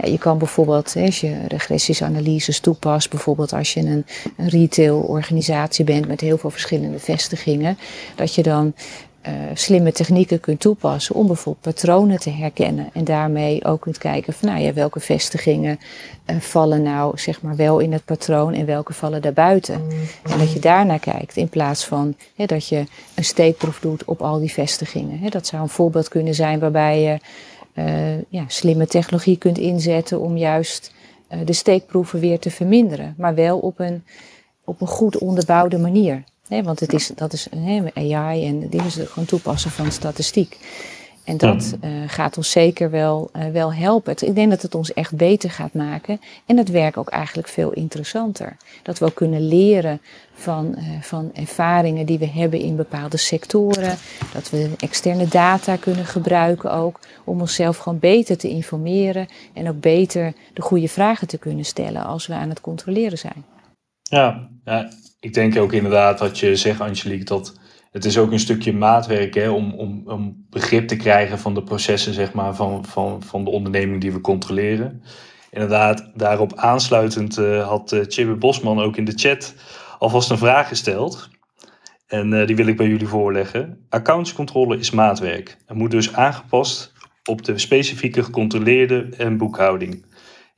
[0.05, 5.85] je kan bijvoorbeeld, als je regressies analyses toepast, bijvoorbeeld als je een, een retail organisatie
[5.85, 7.79] bent met heel veel verschillende vestigingen,
[8.15, 8.75] dat je dan
[9.29, 12.91] uh, slimme technieken kunt toepassen om bijvoorbeeld patronen te herkennen.
[12.93, 15.79] En daarmee ook kunt kijken van nou ja, welke vestigingen
[16.27, 19.75] uh, vallen nou zeg maar wel in het patroon en welke vallen daarbuiten.
[20.23, 24.23] En dat je daarnaar kijkt in plaats van hè, dat je een steekproef doet op
[24.23, 25.19] al die vestigingen.
[25.19, 27.19] Hè, dat zou een voorbeeld kunnen zijn waarbij je
[27.75, 30.93] uh, ja, slimme technologie kunt inzetten om juist
[31.45, 33.15] de steekproeven weer te verminderen.
[33.17, 34.05] Maar wel op een,
[34.65, 36.25] op een goed onderbouwde manier.
[36.51, 37.49] Nee, want het is, dat is
[37.95, 40.59] AI en dit is het gewoon toepassen van statistiek.
[41.25, 44.15] En dat uh, gaat ons zeker wel, uh, wel helpen.
[44.19, 46.21] Ik denk dat het ons echt beter gaat maken.
[46.47, 48.57] En het werk ook eigenlijk veel interessanter.
[48.83, 50.01] Dat we ook kunnen leren
[50.33, 53.97] van, uh, van ervaringen die we hebben in bepaalde sectoren.
[54.33, 57.01] Dat we externe data kunnen gebruiken ook.
[57.25, 59.29] Om onszelf gewoon beter te informeren.
[59.53, 63.45] En ook beter de goede vragen te kunnen stellen als we aan het controleren zijn.
[64.03, 64.89] Ja, ja
[65.21, 67.59] ik denk ook inderdaad wat je zegt, Angelique, dat
[67.91, 71.63] het is ook een stukje maatwerk hè, om, om, om begrip te krijgen van de
[71.63, 75.03] processen zeg maar, van, van, van de onderneming die we controleren.
[75.51, 79.55] Inderdaad, daarop aansluitend uh, had uh, Chibbe Bosman ook in de chat
[79.99, 81.29] alvast een vraag gesteld.
[82.07, 83.87] En uh, die wil ik bij jullie voorleggen.
[83.89, 85.57] Accountscontrole is maatwerk.
[85.67, 86.93] Het moet dus aangepast
[87.25, 90.05] op de specifieke gecontroleerde en boekhouding.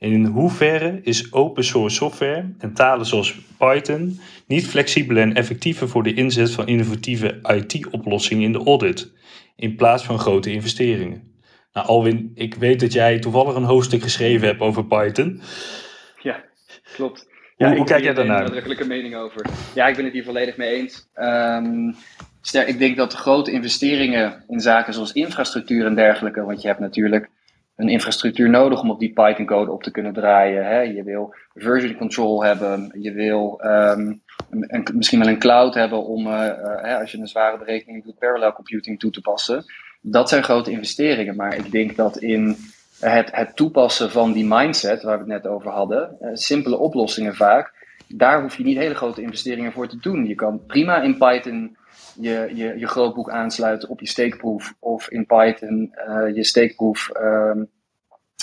[0.03, 5.89] En in hoeverre is open source software en talen zoals Python niet flexibeler en effectiever
[5.89, 9.11] voor de inzet van innovatieve IT-oplossingen in de audit,
[9.55, 11.33] in plaats van grote investeringen?
[11.73, 15.41] Nou, Alwin, ik weet dat jij toevallig een hoofdstuk geschreven hebt over Python.
[16.21, 16.43] Ja,
[16.93, 17.19] klopt.
[17.19, 18.43] Hoe, Ja, hoe ik kijk jij heb hier een daarnaar?
[18.43, 19.45] nadrukkelijke mening over.
[19.75, 21.07] Ja, ik ben het hier volledig mee eens.
[21.13, 21.87] Ehm,
[22.65, 26.79] ik denk dat de grote investeringen in zaken zoals infrastructuur en dergelijke, want je hebt
[26.79, 27.29] natuurlijk
[27.75, 30.65] een infrastructuur nodig om op die Python-code op te kunnen draaien.
[30.65, 30.79] Hè?
[30.79, 34.13] Je wil version control hebben, je wil ehm,
[34.93, 38.53] misschien wel een cloud hebben om, eh, eh, als je een zware berekening doet, parallel
[38.53, 39.65] computing toe te passen.
[40.01, 42.57] Dat zijn grote investeringen, maar ik denk dat in
[42.99, 47.35] het, het toepassen van die mindset, waar we het net over hadden, eh, simpele oplossingen
[47.35, 47.73] vaak,
[48.07, 50.25] daar hoef je niet hele grote investeringen voor te doen.
[50.25, 51.77] Je kan prima in Python
[52.19, 57.63] je, je, je grootboek aansluiten op je steekproef, of in Python eh, je steekproef, ehm,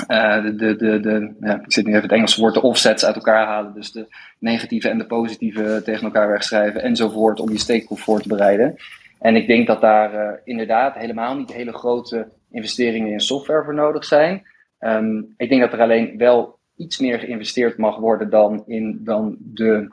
[0.06, 3.14] eh, de, de, de, ja, ik zit nu even het Engelse woord, de offsets uit
[3.14, 4.06] elkaar halen, dus de
[4.38, 8.76] negatieve en de positieve tegen elkaar wegschrijven enzovoort, om je steekproef voor te bereiden.
[9.18, 13.74] En ik denk dat daar eh, inderdaad helemaal niet hele grote investeringen in software voor
[13.74, 14.42] nodig zijn.
[14.78, 19.36] Ehm, ik denk dat er alleen wel iets meer geïnvesteerd mag worden dan in dan
[19.38, 19.88] de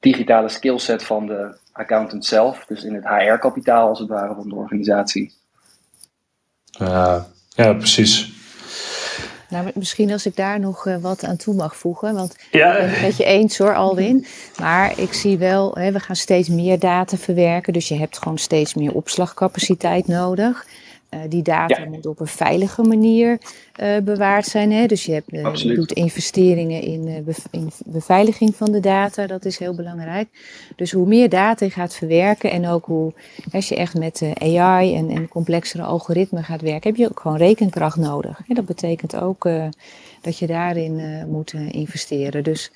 [0.00, 2.64] digitale skillset van de accountant zelf.
[2.64, 5.32] Dus in het HR-kapitaal als het ware van de organisatie.
[6.64, 8.32] Ja, ja, precies.
[9.48, 12.14] Nou, misschien als ik daar nog eh, wat aan toe mag voegen.
[12.14, 12.72] Want Ja.
[12.72, 14.26] ik ben het met je eens hoor, Alwin.
[14.60, 17.72] Maar ik zie wel, hè, we gaan steeds meer data verwerken.
[17.72, 20.66] Dus je hebt gewoon steeds meer opslagcapaciteit nodig.
[21.10, 21.88] Eh, die data Ja.
[21.88, 23.38] moet op een veilige manier
[23.74, 24.72] eh, bewaard zijn.
[24.72, 24.86] Hè?
[24.86, 29.26] Dus je, hebt, eh, je doet investeringen in, bev- in beveiliging van de data.
[29.26, 30.28] Dat is heel belangrijk.
[30.76, 33.12] Dus hoe meer data je gaat verwerken en ook hoe,
[33.52, 37.36] als je echt met AI en, en complexere algoritmen gaat werken, heb je ook gewoon
[37.36, 38.40] rekenkracht nodig.
[38.46, 38.54] Hè?
[38.54, 39.48] Dat betekent ook
[40.20, 42.44] dat je daarin moet investeren.
[42.44, 42.70] Dus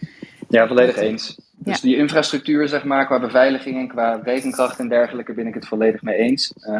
[0.48, 1.38] Ja, volledig eens.
[1.56, 1.82] Dus Ja.
[1.82, 6.02] die infrastructuur, zeg maar, qua beveiliging en qua rekenkracht en dergelijke, ben ik het volledig
[6.02, 6.52] mee eens.
[6.60, 6.72] Eh,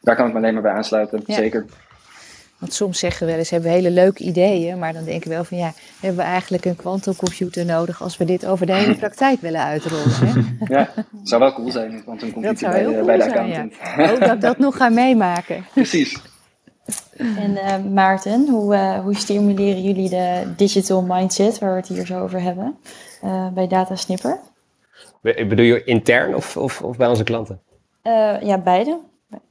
[0.00, 1.34] daar kan ik me alleen maar bij aansluiten, Ja.
[1.34, 1.64] zeker.
[2.58, 5.34] Want soms zeggen we wel eens, hebben we hele leuke ideeën, maar dan denken we
[5.34, 8.94] wel van ja, hebben we eigenlijk een quantumcomputer nodig als we dit over de hele
[9.04, 10.10] praktijk willen uitrollen.
[10.14, 10.40] Hè?
[10.76, 10.88] Ja,
[11.22, 13.60] zou wel cool zijn, want een Dat computer zou bij, cool bij de zijn, ja.
[13.60, 14.10] accountant.
[14.10, 15.64] Ook dat ik dat nog gaan meemaken.
[15.74, 16.16] Precies.
[17.16, 22.06] En eh, Maarten, hoe, eh, hoe stimuleren jullie de digital mindset, waar we het hier
[22.06, 22.76] zo over hebben,
[23.22, 24.40] eh, bij Datasnipper?
[25.22, 27.60] Be- Bedoel je intern of, of, of bij onze klanten?
[28.02, 29.00] Eh, ja, beide.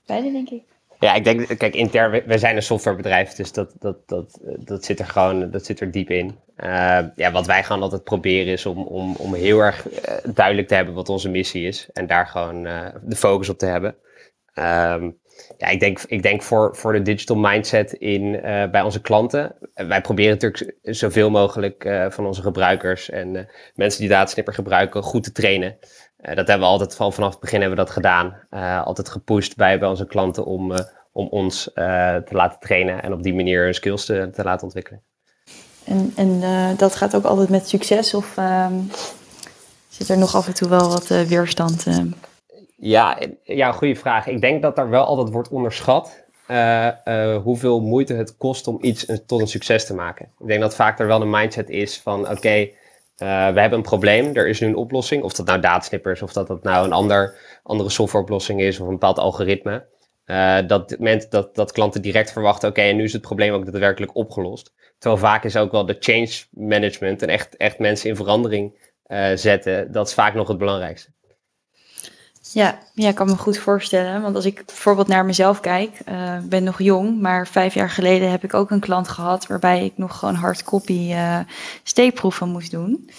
[0.06, 0.64] Beide, denk ik.
[1.00, 4.86] Ja, ik denk, kijk, intern, we, we zijn een softwarebedrijf, dus dat, dat, dat, dat
[4.86, 6.40] zit er gewoon, dat zit er diep in.
[6.56, 9.88] Eh, ja, wat wij gewoon altijd proberen is om, om, om heel erg
[10.34, 12.64] duidelijk te hebben wat onze missie is en daar gewoon
[13.04, 13.96] de focus op te hebben.
[14.54, 15.10] Ehm,
[15.58, 19.56] ja, ik denk, ik denk voor, voor de digital mindset in, eh, bij onze klanten.
[19.74, 23.44] wij proberen natuurlijk zoveel mogelijk eh, van onze gebruikers en eh,
[23.76, 25.78] mensen die Datasnipper gebruiken goed te trainen.
[26.18, 28.38] Dat hebben we altijd van vanaf het begin hebben we dat gedaan.
[28.84, 30.74] Altijd gepusht bij, bij onze klanten om,
[31.12, 35.04] om ons te laten trainen en op die manier hun skills te, te laten ontwikkelen.
[35.84, 36.42] En, en
[36.78, 38.74] dat gaat ook altijd met succes of ehm,
[39.90, 41.86] zit er nog af en toe wel wat weerstand?
[42.82, 42.90] Eh?
[42.90, 44.28] Ja, ja, goede vraag.
[44.28, 48.78] Ik denk dat daar wel altijd wordt onderschat eh, eh, hoeveel moeite het kost om
[48.82, 50.32] iets een- tot een succes te maken.
[50.40, 52.70] Ik denk dat vaak er wel een mindset is van oké, eh,
[53.54, 55.24] we hebben een probleem, er is nu een oplossing.
[55.24, 58.94] Of dat nou datasnippers, of dat dat nou een ander, andere softwareoplossing is of een
[58.94, 59.86] bepaald algoritme.
[60.26, 63.66] Eh, dat, moment dat, dat klanten direct verwachten, oké, en nu is het probleem ook
[63.66, 64.74] daadwerkelijk opgelost.
[64.98, 69.32] Terwijl vaak is ook wel de change management en echt, echt mensen in verandering eh,
[69.36, 71.10] zetten, dat is vaak nog het belangrijkste.
[72.54, 74.22] Ja, ja, ik kan me goed voorstellen.
[74.22, 77.90] Want als ik bijvoorbeeld naar mezelf kijk, eh, ik ben nog jong, maar vijf jaar
[77.90, 81.40] geleden heb ik ook een klant gehad waarbij ik nog gewoon hardcopy eh
[81.84, 83.10] steekproeven moest doen.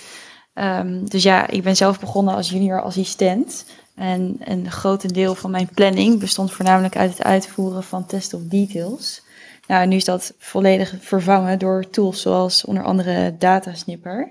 [0.55, 3.65] Ehm, dus ja, ik ben zelf begonnen als junior assistent.
[3.95, 8.41] En een groot deel van mijn planning bestond voornamelijk uit het uitvoeren van test of
[8.43, 9.23] details.
[9.67, 14.31] Nou, nu is dat volledig vervangen door tools zoals onder andere Datasnipper.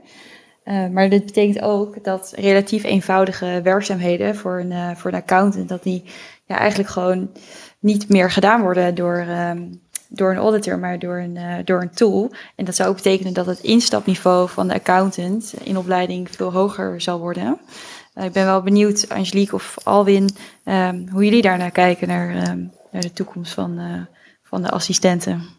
[0.70, 5.70] Uh, maar dit betekent ook dat relatief eenvoudige werkzaamheden voor een, uh, voor een accountant,
[5.70, 6.04] dat die
[6.46, 7.30] ja, eigenlijk gewoon
[7.80, 11.92] niet meer gedaan worden door, um, door een auditor, maar door een, uh, door een
[11.92, 12.32] tool.
[12.56, 17.02] En dat zou ook betekenen dat het instapniveau van de accountant in opleiding veel hoger
[17.02, 17.60] zal worden.
[18.16, 20.30] Ik ben wel benieuwd, Angelique of Alwin,
[20.66, 23.80] um, hoe jullie daarnaar kijken, naar, um, naar de toekomst van,
[24.44, 25.59] van de assistenten.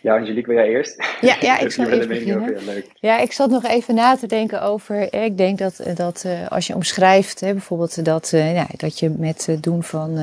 [0.00, 1.04] Ja, Angelique, wil jij eerst?
[1.20, 2.54] Ja, ja ik zal even beginnen.
[2.54, 2.86] Ja, leuk.
[2.94, 5.14] ja, ik zat nog even na te denken over.
[5.14, 9.46] Ik denk dat, dat uh, als je omschrijft, hè, bijvoorbeeld dat, ja, dat je met
[9.46, 10.18] het doen van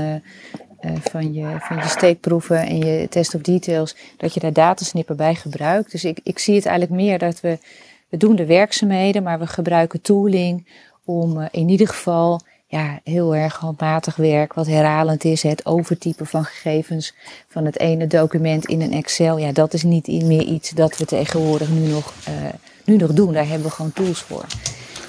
[0.79, 5.15] eh, van, je, van je steekproeven en je test of details, dat je daar datasnipper
[5.15, 5.91] bij gebruikt.
[5.91, 7.57] Dus ik, ik zie het eigenlijk meer dat we,
[8.09, 10.67] we doen de werkzaamheden, maar we gebruiken tooling
[11.05, 16.25] om eh, in ieder geval ja, heel erg handmatig werk, wat herhalend is, het overtypen
[16.25, 17.13] van gegevens
[17.47, 19.37] van het ene document in een Excel.
[19.37, 22.33] Ja, dat is niet meer iets dat we tegenwoordig nu nog, uh,
[22.85, 23.33] nu nog doen.
[23.33, 24.45] Daar hebben we gewoon tools voor.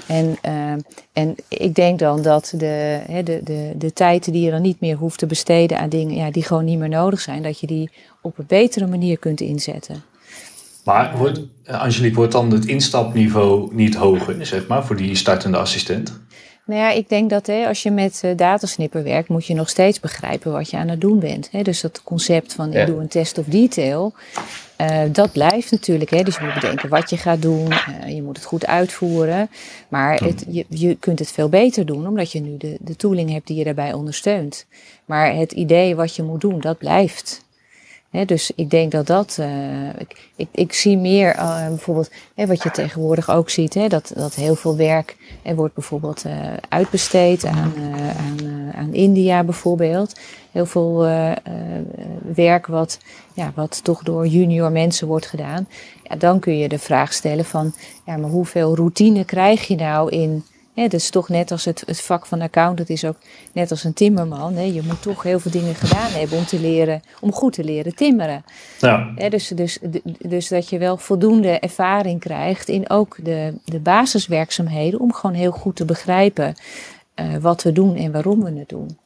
[0.07, 0.73] En, uh,
[1.13, 4.97] en ik denk dan dat de, de, de, de tijd die je dan niet meer
[4.97, 7.91] hoeft te besteden aan dingen ja, die gewoon niet meer nodig zijn, dat je die
[8.23, 10.03] op een betere manier kunt inzetten.
[10.85, 16.21] Maar wordt, Angelique, wordt dan het instapniveau niet hoger, zeg maar, voor die startende assistent?
[16.69, 19.69] Nou ja, ik denk dat hè, als je met uh, datasnipper werkt, moet je nog
[19.69, 21.49] steeds begrijpen wat je aan het doen bent.
[21.53, 21.63] Hè?
[21.63, 24.13] Dus dat concept van ik doe een test of detail,
[24.81, 26.11] uh, dat blijft natuurlijk.
[26.11, 26.23] Hè?
[26.23, 29.51] Dus je moet bedenken wat je gaat doen, uh, je moet het goed uitvoeren.
[29.89, 33.31] Maar het, je, je kunt het veel beter doen, omdat je nu de, de tooling
[33.31, 34.67] hebt die je daarbij ondersteunt.
[35.05, 37.45] Maar het idee wat je moet doen, dat blijft.
[38.11, 39.37] Dus ik denk dat dat.
[39.41, 39.89] Uh,
[40.37, 42.11] ik, ik, zie meer uh, bijvoorbeeld.
[42.35, 43.75] Hè, wat je tegenwoordig ook ziet.
[43.75, 45.17] Hè, dat, dat heel veel werk.
[45.43, 46.33] Er wordt bijvoorbeeld uh,
[46.69, 47.73] uitbesteed aan,
[48.19, 50.21] aan, aan India bijvoorbeeld.
[50.53, 50.99] Heel veel
[52.35, 52.99] werk wat,
[53.35, 55.69] ja, wat toch door junior mensen wordt gedaan.
[56.03, 57.75] Ja, dan kun je de vraag stellen van.
[58.07, 60.45] Ja, maar hoeveel routine krijg je nou in
[60.83, 63.17] ja, dus toch net als het, het vak van accountant is ook
[63.53, 64.55] net als een timmerman.
[64.55, 67.65] Hè, je moet toch heel veel dingen gedaan hebben om te leren, om goed te
[67.65, 68.45] leren timmeren.
[68.81, 69.13] Ja.
[69.17, 69.79] Ja, dus, dus,
[70.19, 75.53] dus dat je wel voldoende ervaring krijgt in ook de, de basiswerkzaamheden om gewoon heel
[75.53, 76.55] goed te begrijpen
[77.21, 78.99] uh, wat we doen en waarom we het doen.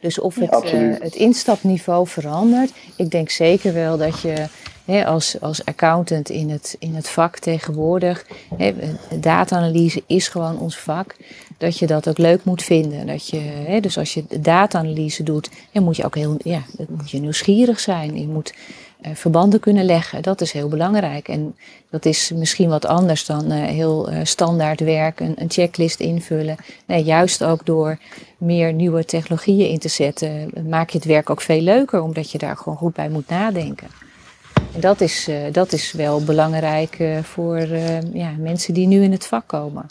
[0.00, 4.46] Dus of het, ja, uh, het instapniveau verandert, ik denk zeker wel dat je
[5.06, 8.26] als, als accountant in het, in het vak tegenwoordig,
[9.20, 11.16] data-analyse is gewoon ons vak,
[11.58, 13.06] dat je dat ook leuk moet vinden.
[13.06, 17.20] Dat je, dus als je data-analyse doet, dan moet je ook heel ja, moet je
[17.20, 18.20] nieuwsgierig zijn.
[18.20, 18.54] Je moet
[19.02, 20.22] uh, verbanden kunnen leggen.
[20.22, 21.28] Dat is heel belangrijk.
[21.28, 21.56] En
[21.90, 26.56] dat is misschien wat anders dan uh, heel uh, standaard werk, een, een, checklist invullen.
[26.86, 27.98] Nee, juist ook door
[28.38, 32.38] meer nieuwe technologieën in te zetten, maak je het werk ook veel leuker, omdat je
[32.38, 33.88] daar gewoon goed bij moet nadenken.
[34.74, 39.02] En dat is, uh, dat is wel belangrijk uh, voor uh, ja, mensen die nu
[39.02, 39.86] in het vak komen.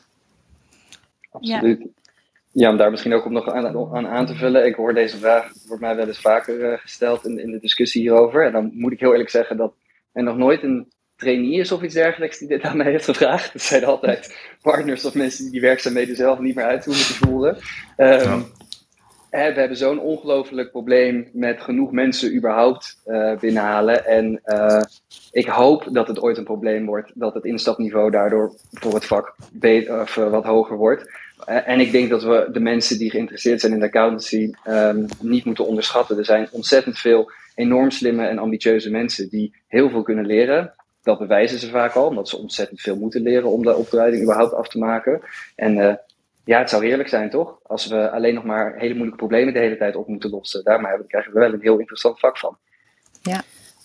[1.31, 1.79] Absoluut.
[1.79, 1.87] Ja.
[2.51, 4.65] ja, om daar misschien ook op nog aan, aan, aan te vullen.
[4.65, 8.45] Ik hoor deze vraag, wordt mij wel eens vaker gesteld in, in de discussie hierover.
[8.45, 9.73] En dan moet ik heel eerlijk zeggen dat
[10.13, 13.53] er nog nooit een trainee is of iets dergelijks die dit aan mij heeft gevraagd.
[13.53, 17.25] Het zijn altijd partners of mensen die die werkzaamheden zelf niet meer uit hoeven te
[17.25, 17.57] voeren.
[17.97, 18.45] Um,
[19.29, 24.05] we hebben zo'n ongelooflijk probleem met genoeg mensen überhaupt uh, binnenhalen.
[24.05, 24.81] En uh,
[25.31, 29.35] ik hoop dat het ooit een probleem wordt, dat het instapniveau daardoor voor het vak
[29.87, 31.11] of, uh, wat hoger wordt.
[31.45, 35.45] en ik denk dat we de mensen die geïnteresseerd zijn in de accountancy um, niet
[35.45, 36.17] moeten onderschatten.
[36.17, 40.73] Er zijn ontzettend veel enorm slimme en ambitieuze mensen die heel veel kunnen leren.
[41.01, 44.53] Dat bewijzen ze vaak al, omdat ze ontzettend veel moeten leren om de opleiding überhaupt
[44.53, 45.21] af te maken.
[45.55, 45.99] En
[46.47, 47.59] ja, het zou heerlijk zijn, toch?
[47.63, 50.63] Als we alleen nog maar hele moeilijke problemen de hele tijd op moeten lossen.
[50.63, 52.57] Daar krijgen we wel een heel interessant vak van.
[53.21, 53.41] Ja,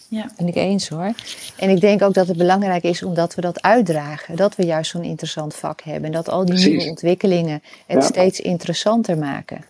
[0.09, 1.13] ja, ben ik eens hoor.
[1.57, 4.37] En ik denk ook dat het belangrijk is omdat we dat uitdragen.
[4.37, 6.05] Dat we juist zo'n interessant vak hebben.
[6.05, 6.69] En dat al die Precies.
[6.69, 8.09] nieuwe ontwikkelingen het ja.
[8.09, 9.65] steeds interessanter maken.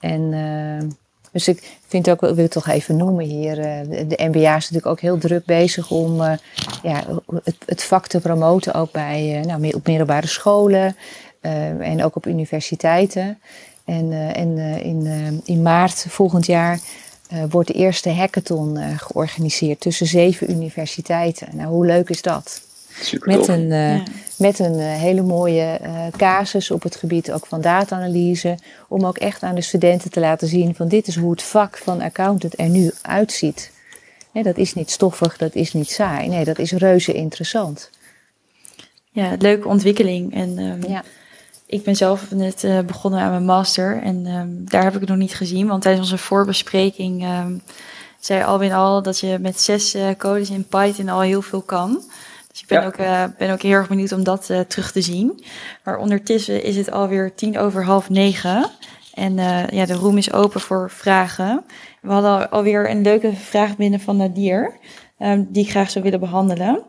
[0.00, 0.90] En uh,
[1.32, 4.86] dus ik vind ook, wil ik toch even noemen hier, uh, de NBA is natuurlijk
[4.86, 6.32] ook heel druk bezig om uh,
[6.82, 7.04] ja,
[7.44, 8.74] het, het, vak te promoten.
[8.74, 10.96] Ook bij nou, op middelbare scholen.
[11.42, 13.38] Uh, en ook op universiteiten.
[13.84, 16.80] En, uh, en uh, in, in maart volgend jaar
[17.50, 21.48] wordt de eerste hackathon georganiseerd tussen zeven universiteiten.
[21.52, 22.62] Nou, hoe leuk is dat?
[23.00, 24.02] Super met een, ja.
[24.36, 25.80] met een hele mooie
[26.16, 28.58] casus op het gebied ook van data-analyse.
[28.88, 31.78] Om ook echt aan de studenten te laten zien van dit is hoe het vak
[31.78, 33.70] van accountant er nu uitziet.
[34.32, 36.28] Nee, dat is niet stoffig, dat is niet saai.
[36.28, 37.90] Nee, dat is reuze interessant.
[39.10, 40.34] Ja, leuke ontwikkeling.
[40.34, 41.02] En um, ja
[41.72, 45.08] ik ben zelf net uh, begonnen aan mijn master en um, daar heb ik het
[45.08, 45.66] nog niet gezien.
[45.66, 47.62] Want tijdens onze voorbespreking um,
[48.20, 52.02] zei Alwin al dat je met zes uh, codes in Python al heel veel kan.
[52.50, 52.86] Dus ik ben, ja.
[52.86, 55.44] ook, uh, ben ook heel erg benieuwd om dat terug te zien.
[55.84, 58.70] Maar ondertussen is het alweer tien over half negen.
[59.14, 59.34] En
[59.70, 61.64] ja, de room is open voor vragen.
[62.00, 64.76] We hadden alweer een leuke vraag binnen van Nadir,
[65.18, 66.82] um, die ik graag zou willen behandelen.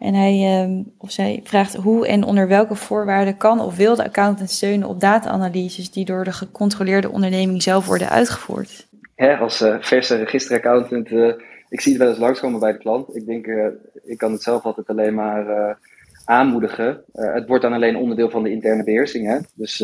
[0.00, 4.04] En hij uh, of zij vraagt hoe en onder welke voorwaarden kan of wil de
[4.04, 8.88] accountant steunen op data-analyses die door de gecontroleerde onderneming zelf worden uitgevoerd.
[9.16, 11.32] Ja, als uh, verse registeraccountant, uh,
[11.68, 13.16] ik zie het wel eens langskomen bij de klant.
[13.16, 13.66] Ik denk, uh,
[14.04, 15.76] ik kan het zelf altijd alleen maar
[16.24, 17.04] aanmoedigen.
[17.12, 19.26] het wordt dan alleen onderdeel van de interne beheersing.
[19.26, 19.38] Hè?
[19.54, 19.82] Dus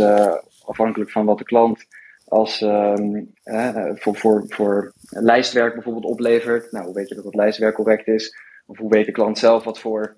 [0.64, 1.87] afhankelijk van wat de klant
[2.29, 6.73] als ehm, eh, voor, voor, voor lijstwerk bijvoorbeeld oplevert.
[6.73, 8.37] Nou, hoe weet je dat het lijstwerk correct is?
[8.67, 10.17] Of hoe weet de klant zelf wat voor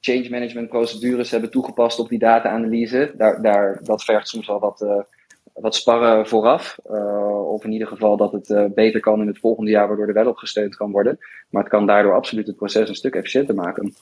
[0.00, 3.12] change management procedures hebben toegepast op die data-analyse?
[3.16, 5.00] Daar, daar, dat vergt soms wel wat, uh,
[5.54, 6.78] wat sparren vooraf.
[6.90, 10.06] Uh, of in ieder geval dat het uh, beter kan in het volgende jaar, waardoor
[10.08, 11.18] er wel op gesteund kan worden.
[11.50, 13.94] Maar het kan daardoor absoluut het proces een stuk efficiënter maken.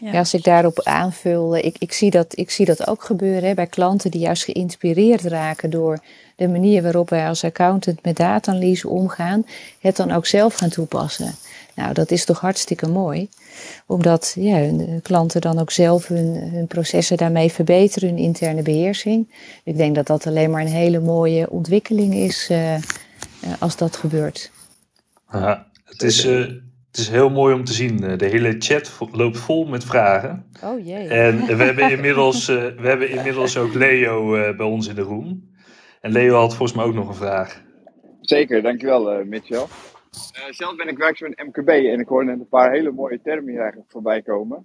[0.00, 0.12] Ja.
[0.12, 0.18] ja.
[0.18, 3.66] als ik daarop aanvul, ik, ik, zie, dat, ik zie dat ook gebeuren hè, bij
[3.66, 5.98] klanten die juist geïnspireerd raken door
[6.36, 9.46] de manier waarop wij als accountant met data-analyse omgaan,
[9.80, 11.34] het dan ook zelf gaan toepassen.
[11.76, 13.28] Nou, dat is toch hartstikke mooi,
[13.86, 19.34] omdat ja, hun klanten dan ook zelf hun, hun processen daarmee verbeteren, hun interne beheersing.
[19.64, 22.74] Ik denk dat dat alleen maar een hele mooie ontwikkeling is uh,
[23.58, 24.50] als dat gebeurt.
[25.32, 26.38] Ja, het is, uh,
[26.90, 27.96] het is heel mooi om te zien.
[27.96, 30.46] De hele chat loopt vol met vragen.
[30.64, 31.08] Oh jee.
[31.08, 35.54] En we hebben inmiddels, uh, we hebben inmiddels ook Leo bij ons in de room.
[36.00, 37.62] En Leo had volgens mij ook nog een vraag.
[38.20, 39.64] Zeker, dankjewel Mitchell.
[40.16, 43.20] Uh, zelf ben ik werkzaam in MKB en ik hoor net een paar hele mooie
[43.22, 44.64] termen hier eigenlijk voorbij komen.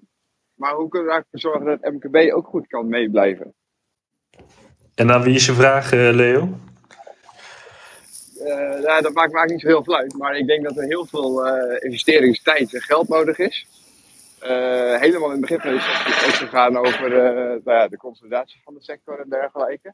[0.53, 3.53] Maar hoe kunnen we eigenlijk zorgen dat MKB ook goed kan meeblijven?
[4.95, 6.49] En aan wie is je vraag, uh, Leo?
[8.37, 10.17] Uh, ja, dat maakt me eigenlijk niet zo heel veel uit.
[10.17, 11.47] Maar ik denk dat er heel veel
[11.79, 13.67] investeringstijd en geld nodig is.
[14.99, 17.09] helemaal in het begin van de sector is gegaan over
[17.63, 19.93] nou ja, de consolidatie van de sector en dergelijke.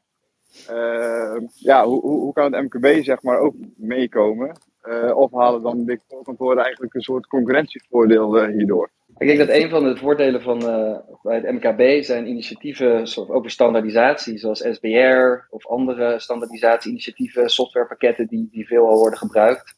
[1.54, 4.56] ja, hoe, hoe, hoe kan het MKB zeg maar ook meekomen?
[4.84, 8.90] Uh, of halen dan Big Four kantoren eigenlijk een soort concurrentievoordeel uh, hierdoor?
[9.18, 13.50] Ik denk dat een van de voordelen van uh, bij het MKB zijn initiatieven over
[13.50, 19.74] standaardisatie, zoals SBR of andere standaardisatie-initiatieven, softwarepakketten die, die veel al worden gebruikt.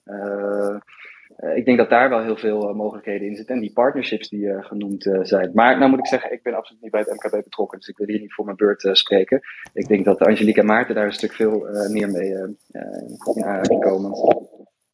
[1.54, 5.10] ik denk dat daar wel heel veel mogelijkheden in zitten en die partnerships die genoemd
[5.22, 5.50] zijn.
[5.54, 7.96] Maar nou moet ik zeggen, ik ben absoluut niet bij het MKB betrokken, dus ik
[7.96, 9.40] wil hier niet voor mijn beurt spreken.
[9.72, 14.10] Ik denk dat Angelique en Maarten daar een stuk veel meer mee in aanraking komen.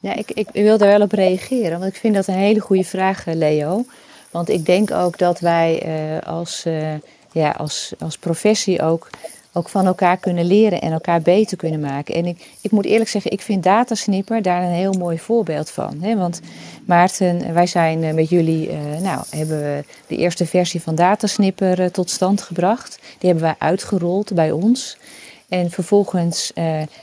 [0.07, 2.84] Ja, ik, ik wil daar wel op reageren, want ik vind dat een hele goede
[2.84, 3.84] vraag, eh, Leo.
[4.30, 6.94] Want ik denk ook dat wij uh, als, uh,
[7.32, 9.11] ja, als, als professie ook,
[9.52, 12.14] ook van elkaar kunnen leren en elkaar beter kunnen maken.
[12.14, 15.96] En ik, ik moet eerlijk zeggen, ik vind Datasnipper daar een heel mooi voorbeeld van.
[16.00, 16.16] Hè?
[16.16, 16.40] Want
[16.84, 22.42] Maarten, wij zijn met jullie, nou, hebben we de eerste versie van Datasnipper tot stand
[22.42, 22.98] gebracht.
[23.18, 24.98] Die hebben wij uitgerold bij ons.
[25.48, 26.52] En vervolgens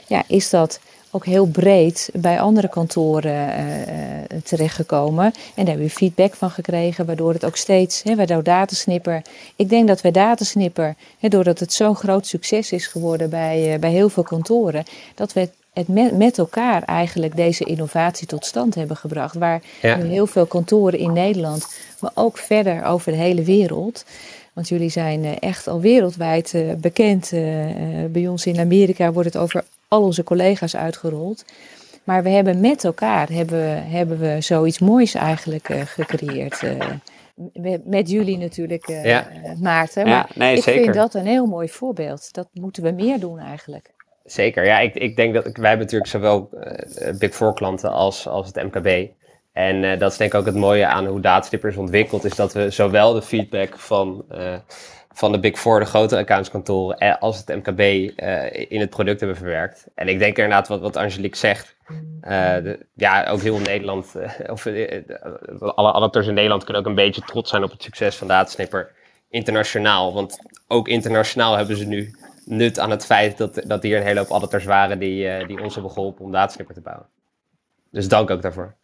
[0.08, 0.80] ja, is dat
[1.16, 5.26] ook heel breed bij andere kantoren uh, terechtgekomen.
[5.26, 9.22] En daar hebben we feedback van gekregen, waardoor het ook steeds, hè, waardoor Datasnipper.
[9.56, 13.80] Ik denk dat wij Datasnipper, hè, doordat het zo'n groot succes is geworden bij, uh,
[13.80, 14.84] bij heel veel kantoren,
[15.16, 19.36] dat we het met, met, elkaar eigenlijk deze innovatie tot stand hebben gebracht.
[19.36, 19.96] Waar ja.
[19.96, 21.68] nu heel veel kantoren in Nederland,
[22.00, 24.06] maar ook verder over de hele wereld.
[24.54, 27.30] Want jullie zijn echt al wereldwijd bekend.
[28.10, 29.64] bij ons in Amerika wordt het over
[29.94, 31.46] al onze collega's uitgerold.
[32.04, 36.62] Maar we hebben met elkaar hebben hebben we zoiets moois eigenlijk uh, gecreëerd.
[36.62, 39.28] Uh, met jullie natuurlijk, uh, ja.
[39.62, 40.04] Maarten.
[40.04, 40.84] Maar ja, nee, ik zeker.
[40.84, 42.34] vind dat een heel mooi voorbeeld.
[42.34, 43.92] Dat moeten we meer doen eigenlijk.
[44.26, 44.80] Zeker, ja.
[44.80, 46.50] Ik, ik denk dat wij hebben natuurlijk zowel
[47.20, 49.10] Big Four klanten als, als het MKB.
[49.52, 52.24] En dat is denk ik ook het mooie aan hoe Datastipper is ontwikkeld.
[52.24, 54.26] Is dat we zowel de feedback van
[55.14, 59.20] van de Big Four, de grote accountskantoren, eh, als het MKB uh, in het product
[59.20, 59.88] hebben verwerkt.
[59.96, 61.76] En ik denk inderdaad wat, wat Angelique zegt.
[61.90, 64.16] Uh, de, ja, ook heel Nederland,
[64.48, 64.68] of
[65.60, 68.92] alle adapters in Nederland kunnen ook een beetje trots zijn op het succes van Datasnipper
[69.30, 70.14] internationaal.
[70.14, 74.20] Want ook internationaal hebben ze nu nut aan het feit dat, dat hier een hele
[74.20, 77.08] hoop adapters waren die, die ons hebben geholpen om Datasnipper te bouwen.
[77.92, 78.76] Dus dank ook daarvoor.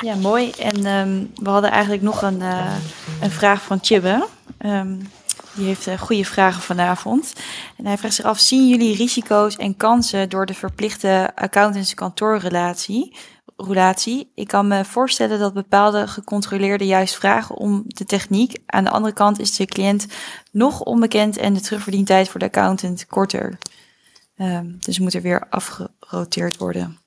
[0.00, 0.50] Ja, mooi.
[0.50, 2.76] En um, we hadden eigenlijk nog een, uh,
[3.20, 4.26] een vraag van Chibbe.
[4.58, 5.10] Um,
[5.54, 7.32] die heeft uh, goede vragen vanavond.
[7.76, 13.16] En hij vraagt zich af, zien jullie risico's en kansen door de verplichte accountants-kantoorrelatie?
[13.56, 14.32] Relatie.
[14.34, 18.58] Ik kan me voorstellen dat bepaalde gecontroleerden juist vragen om de techniek.
[18.66, 20.06] Aan de andere kant is de cliënt
[20.52, 23.58] nog onbekend en de terugverdientijd voor de accountant korter.
[24.36, 26.98] Um, dus moet er weer afgeroteerd worden.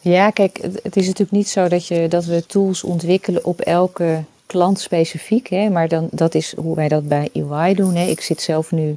[0.00, 4.22] Ja, kijk, het is natuurlijk niet zo dat, je, dat we tools ontwikkelen op elke
[4.46, 5.48] klant specifiek.
[5.48, 7.94] Hè, maar dan, dat is hoe wij dat bij EY doen.
[7.94, 8.06] Hè.
[8.06, 8.96] Ik zit zelf nu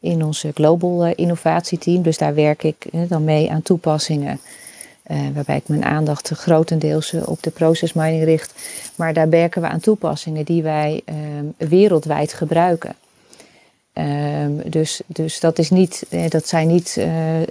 [0.00, 2.02] in ons global uh, innovatieteam.
[2.02, 4.40] Dus daar werk ik hè, dan mee aan toepassingen.
[5.10, 8.54] Uh, waarbij ik mijn aandacht grotendeels op de process mining richt.
[8.96, 11.14] Maar daar werken we aan toepassingen die wij uh,
[11.68, 12.94] wereldwijd gebruiken.
[13.98, 17.46] Um, dus, dus dat, is niet, eh, dat zijn niet uh, uh,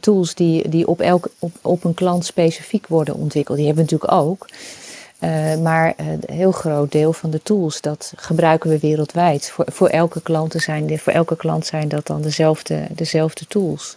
[0.00, 3.56] tools die, die op, elk, op, op een klant specifiek worden ontwikkeld.
[3.56, 4.48] Die hebben we natuurlijk ook.
[5.62, 9.50] Maar een heel groot deel van de tools, dat gebruiken we wereldwijd.
[9.50, 13.96] Voor, voor, elke, klant zijn, voor elke klant zijn dat dan dezelfde, dezelfde tools.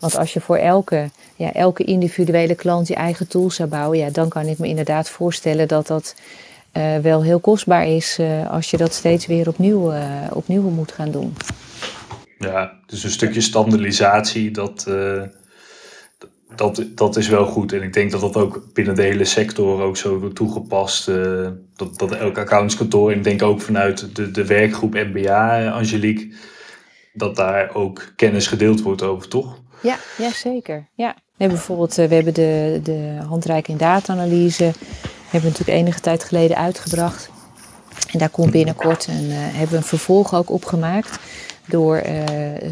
[0.00, 4.10] Want als je voor elke, ja, elke individuele klant je eigen tools zou bouwen, ja,
[4.10, 6.14] dan kan ik me inderdaad voorstellen dat dat
[6.72, 8.18] uh, wel heel kostbaar is
[8.50, 9.92] als je dat steeds weer opnieuw,
[10.32, 11.34] opnieuw moet gaan doen.
[12.38, 14.86] Ja, dus een stukje standaardisatie, dat,
[16.54, 17.72] dat, dat is wel goed.
[17.72, 21.06] En ik denk dat dat ook binnen de hele sector ook zo wordt toegepast.
[21.80, 26.34] Dat, dat elk accountskantoor, en ik denk ook vanuit de, de werkgroep MBA, eh, Angelique,
[27.12, 29.58] dat daar ook kennis gedeeld wordt over, toch?
[29.82, 30.88] Ja, ja zeker.
[30.94, 31.14] Ja.
[31.14, 34.72] We hebben bijvoorbeeld we hebben de, de handreiking data-analyse
[35.30, 37.30] hebben we natuurlijk enige tijd geleden uitgebracht.
[38.12, 41.18] En daar komt binnenkort een, uh, hebben we een vervolg ook opgemaakt
[41.66, 42.22] door uh,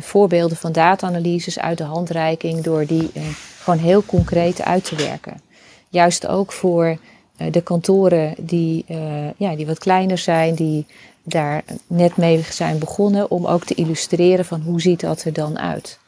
[0.00, 3.22] voorbeelden van data-analyses uit de handreiking, door die uh,
[3.62, 5.40] gewoon heel concreet uit te werken.
[5.88, 6.98] Juist ook voor
[7.50, 8.84] de kantoren die,
[9.36, 10.86] ja, die wat kleiner zijn, die
[11.22, 15.58] daar net mee zijn begonnen, om ook te illustreren van hoe ziet dat er dan
[15.58, 15.98] uit.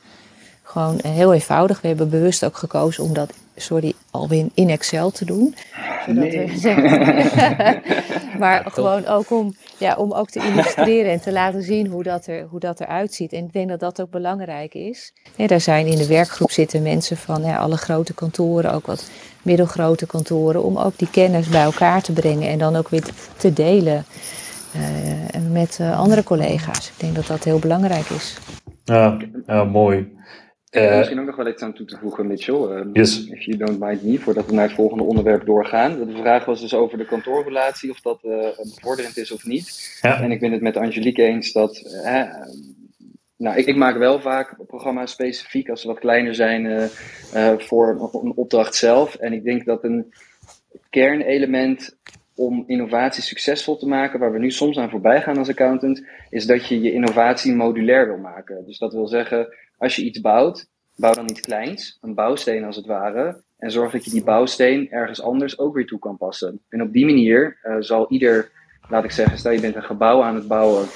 [0.62, 1.80] Gewoon heel eenvoudig.
[1.80, 5.54] We hebben bewust ook gekozen om dat, sorry, alweer in Excel te doen.
[6.06, 6.52] Nee.
[8.42, 12.26] maar gewoon ook om, ja, om ook te illustreren en te laten zien hoe dat,
[12.26, 13.32] er, hoe dat eruit ziet.
[13.32, 15.12] En ik denk dat dat ook belangrijk is.
[15.36, 19.10] Ja, daar zijn in de werkgroep zitten mensen van ja, alle grote kantoren, ook wat
[19.42, 23.04] middelgrote kantoren, om ook die kennis bij elkaar te brengen en dan ook weer
[23.36, 24.04] te delen
[24.76, 26.88] uh, met uh, andere collega's.
[26.88, 28.38] Ik denk dat dat heel belangrijk is.
[28.84, 30.18] Ja, ja mooi.
[30.70, 32.54] Uh, misschien ook nog wel iets aan toe te voegen, Mitchell.
[32.54, 33.26] Um, Yes.
[33.26, 36.06] If you don't mind me, voordat we naar het volgende onderwerp doorgaan.
[36.06, 39.98] De vraag was dus over de kantoorrelatie, of dat uh, bevorderend is of niet.
[40.00, 40.22] Ja.
[40.22, 41.82] En ik ben het met Angelique eens dat.
[42.04, 42.24] Uh,
[43.36, 46.64] nou, ik, ik, maak wel vaak programma's specifiek als ze wat kleiner zijn
[47.34, 49.14] uh, voor een opdracht zelf.
[49.14, 50.14] En ik denk dat een
[50.90, 51.96] kernelement
[52.34, 56.46] om innovatie succesvol te maken, waar we nu soms aan voorbij gaan als accountant, is
[56.46, 58.64] dat je je innovatie modulair wil maken.
[58.66, 62.76] Dus dat wil zeggen, als je iets bouwt, bouw dan iets kleins, een bouwsteen als
[62.76, 66.60] het ware, en zorg dat je die bouwsteen ergens anders ook weer toe kan passen.
[66.68, 68.50] En op die manier uh, zal ieder,
[68.88, 70.86] laat ik zeggen, stel je bent een gebouw aan het bouwen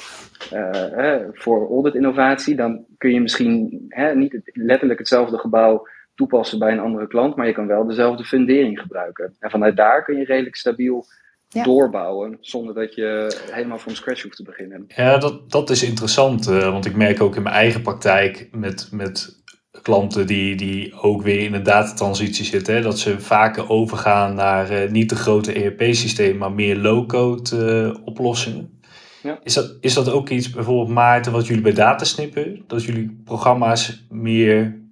[0.52, 6.58] uh, eh, voor audit innovatie, dan kun je misschien hè, niet letterlijk hetzelfde gebouw toepassen
[6.58, 9.34] bij een andere klant, maar je kan wel dezelfde fundering gebruiken.
[9.38, 11.06] En vanuit daar kun je redelijk stabiel
[11.54, 11.62] ja.
[11.62, 14.84] doorbouwen, zonder dat je helemaal van scratch hoeft te beginnen.
[14.88, 18.88] Ja, dat, dat is interessant, uh, want ik merk ook in mijn eigen praktijk met,
[18.90, 19.42] met
[19.82, 24.72] klanten die, die ook weer in een datatransitie zitten, hè, dat ze vaker overgaan naar
[24.72, 28.80] uh, niet de grote ERP-systeem, maar meer low-code uh, oplossingen.
[29.22, 29.38] Ja.
[29.42, 34.06] Is, dat, is dat ook iets, bijvoorbeeld Maarten, wat jullie bij Datasnippen, dat jullie programma's
[34.10, 34.82] meer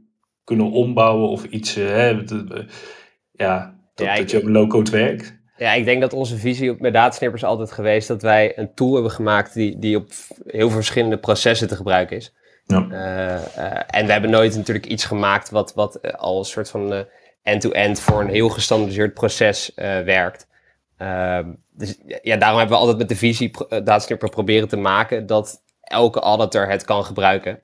[0.45, 2.65] kunnen ombouwen of iets, hè, ja, dat,
[3.33, 5.42] ja, dat je op low-code werkt?
[5.63, 8.93] Ja, ik denk dat onze visie op, met datasnippers altijd geweest dat wij een tool
[8.93, 10.07] hebben gemaakt die, die op
[10.47, 12.35] heel verschillende processen te gebruiken is.
[12.67, 12.87] Ja.
[12.91, 12.99] Uh,
[13.59, 17.05] uh, en we hebben nooit natuurlijk iets gemaakt wat, wat uh, al een soort van
[17.43, 19.73] end-to-end -end voor een heel gestandardiseerd proces
[20.05, 20.47] werkt.
[20.97, 25.63] Ehm, dus ja, daarom hebben we altijd met de visie datasnipper proberen te maken dat
[25.81, 27.63] elke auditor het kan gebruiken.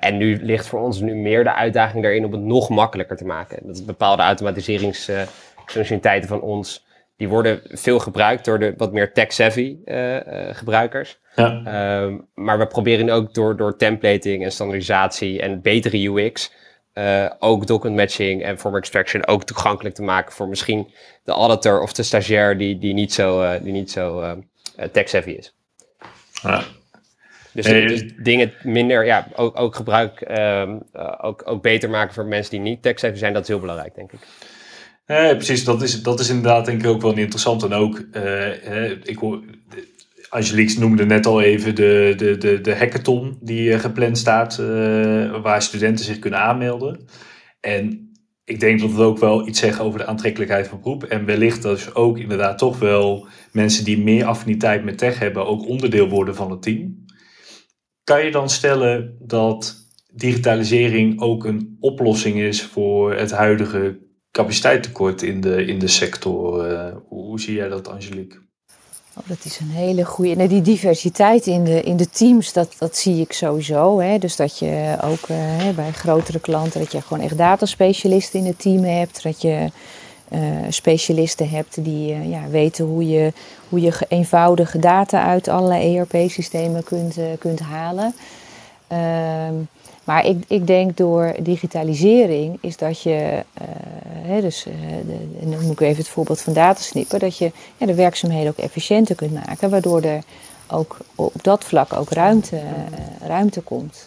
[0.00, 3.24] en nu ligt voor ons nu meer de uitdaging daarin om het nog makkelijker te
[3.24, 3.66] maken.
[3.66, 6.86] Dat bepaalde automatiseringsfunctionaliteiten van ons
[7.18, 10.20] die worden veel gebruikt door de wat meer tech-savvy uh, uh,
[10.52, 11.18] gebruikers.
[11.36, 12.02] Ja.
[12.02, 16.52] Um, maar we proberen ook door, door templating en standaardisatie en betere UX...
[16.94, 20.32] Uh, ook document matching en form extraction ook toegankelijk te maken...
[20.32, 20.92] voor misschien
[21.24, 24.36] de auditor of de stagiair die, die niet zo, die niet zo
[24.92, 25.54] tech-savvy is.
[26.42, 26.62] Ja.
[27.52, 27.86] Dus, hey.
[27.86, 30.82] dus, dingen minder, ja, ook, ook gebruik, um,
[31.20, 33.32] ook, ook beter maken voor mensen die niet tech-savvy zijn...
[33.32, 34.20] dat is heel belangrijk, denk ik.
[35.08, 37.62] Precies, dat is, dat is inderdaad denk ik ook wel interessant.
[37.62, 39.20] En ook, uh, ik
[40.28, 45.40] Angelique noemde net al even de, de, de, de hackathon die uh, gepland staat, uh,
[45.42, 47.06] waar studenten zich kunnen aanmelden.
[47.60, 48.12] En
[48.44, 51.04] ik denk dat het ook wel iets zegt over de aantrekkelijkheid van beroep.
[51.04, 55.46] En wellicht dat dus ook inderdaad toch wel mensen die meer affiniteit met tech hebben,
[55.46, 57.04] ook onderdeel worden van het team.
[58.04, 59.76] Kan je dan stellen dat
[60.12, 66.70] digitalisering ook een oplossing is voor het huidige capaciteitstekort in de, in de sector.
[66.70, 68.38] Uh, hoe, zie jij dat, Angelique?
[69.14, 70.46] Oh, dat is een hele goede.
[70.46, 74.00] Die diversiteit in de, in de teams, dat, dat zie ik sowieso.
[74.00, 74.18] Hè.
[74.18, 78.58] Dus dat je ook uh, bij grotere klanten, dat je gewoon echt dataspecialisten in het
[78.58, 79.22] team hebt.
[79.22, 79.70] Dat je
[80.32, 83.32] uh, specialisten hebt die ja, weten hoe je,
[83.68, 88.14] hoe je eenvoudige data uit allerlei ERP-systemen kunt, kunt halen.
[88.88, 89.54] Ehm,
[90.08, 93.68] Maar ik, ik denk door digitalisering is dat je, uh,
[94.02, 94.74] hè, dus uh,
[95.06, 98.64] de, en dan moet ik even het voorbeeld van datasnippen, dat je de werkzaamheden ook
[98.64, 100.22] efficiënter kunt maken, waardoor er
[100.68, 104.06] ook op dat vlak ook ruimte, uh, ruimte komt.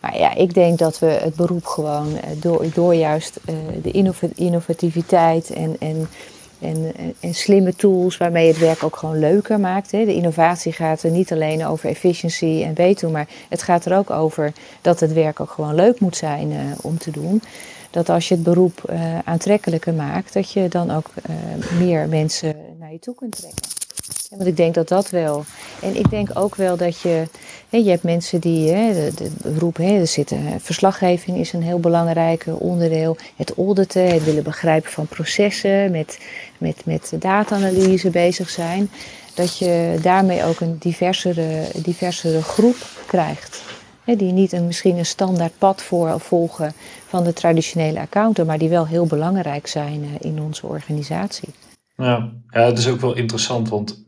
[0.00, 3.40] Maar ja, ik denk dat we het beroep gewoon door, door juist
[3.82, 6.08] de innovativiteit en, en
[6.60, 9.90] en, en, slimme tools waarmee het werk ook gewoon leuker maakt.
[9.90, 10.04] Hè.
[10.04, 14.10] De innovatie gaat er niet alleen over efficiëntie en beter, maar het gaat er ook
[14.10, 17.42] over dat het werk ook gewoon leuk moet zijn uh, om te doen.
[17.90, 22.56] Dat als je het beroep uh, aantrekkelijker maakt, dat je dan ook uh, meer mensen
[22.78, 23.79] naar je toe kunt trekken.
[24.30, 25.44] Want ik denk dat dat wel.
[25.82, 27.24] En ik denk ook wel dat je.
[27.68, 28.70] Hè, je hebt mensen die.
[28.70, 29.30] Hè, de,
[29.72, 33.16] hè, er zitten, verslaggeving is een heel belangrijk onderdeel.
[33.36, 36.18] Het auditen, het willen begrijpen van processen, met,
[36.58, 38.90] met, met data-analyse bezig zijn.
[39.34, 42.76] Dat je daarmee ook een diversere, diversere groep
[43.06, 43.62] krijgt.
[44.04, 46.72] Hè, die niet een, misschien een standaard pad voor, volgen
[47.06, 51.48] van de traditionele accountant, maar die wel heel belangrijk zijn in onze organisatie.
[51.96, 54.04] Ja, ja, het is ook wel interessant, want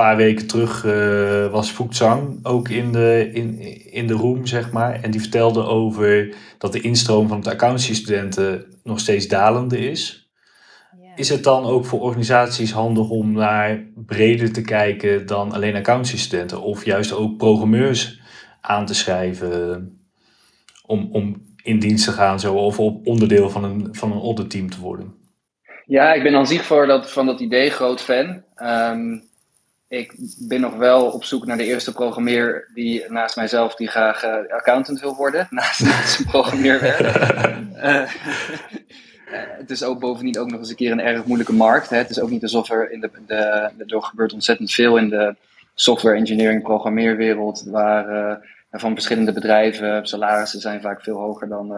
[0.00, 3.60] paar weken terug uh, was Zhang ook in de, in,
[3.92, 5.02] in de room, zeg maar.
[5.02, 10.30] En die vertelde over dat de instroom van de accountancy-studenten nog steeds dalende is.
[11.02, 11.16] Ja.
[11.16, 16.62] Is het dan ook voor organisaties handig om naar breder te kijken dan alleen accountancy-studenten?
[16.62, 18.20] Of juist ook programmeurs
[18.60, 19.92] aan te schrijven
[20.86, 24.70] om, om in dienst te gaan zo, of op onderdeel van een, van een auditteam
[24.70, 25.14] te worden?
[25.86, 28.42] Ja, ik ben aan zich voor dat, van dat idee groot fan.
[28.62, 29.28] Um,
[29.90, 34.24] ik ben nog wel op zoek naar de eerste programmeer die naast mijzelf die graag
[34.24, 35.46] uh, accountant wil worden.
[35.50, 37.00] Naast, naast zijn programmeerwerk.
[37.74, 38.10] uh,
[39.60, 41.90] het is ook bovendien ook nog eens een keer een erg moeilijke markt.
[41.90, 41.96] Hè.
[41.96, 43.36] Het is ook niet alsof er in de, de,
[43.86, 45.34] er gebeurt ontzettend veel in de
[45.74, 47.64] software engineering programmeerwereld.
[47.66, 48.36] Waar uh,
[48.80, 50.06] van verschillende bedrijven.
[50.06, 51.68] Salarissen zijn vaak veel hoger dan,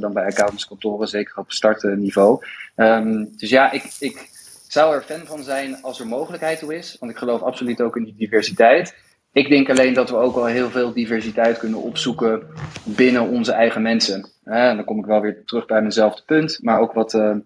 [0.00, 2.44] dan bij accountantskantoren, zeker op startniveau.
[2.76, 4.37] Um, dus ja, ik, ik
[4.68, 6.96] zou er fan van zijn als er mogelijkheid toe is.
[7.00, 8.96] Want ik geloof absoluut ook in die diversiteit.
[9.32, 12.42] Ik denk alleen dat we ook wel heel veel diversiteit kunnen opzoeken
[12.84, 14.30] binnen onze eigen mensen.
[14.44, 17.36] En dan kom ik wel weer terug bij mijnzelfde punt, maar ook wat uh,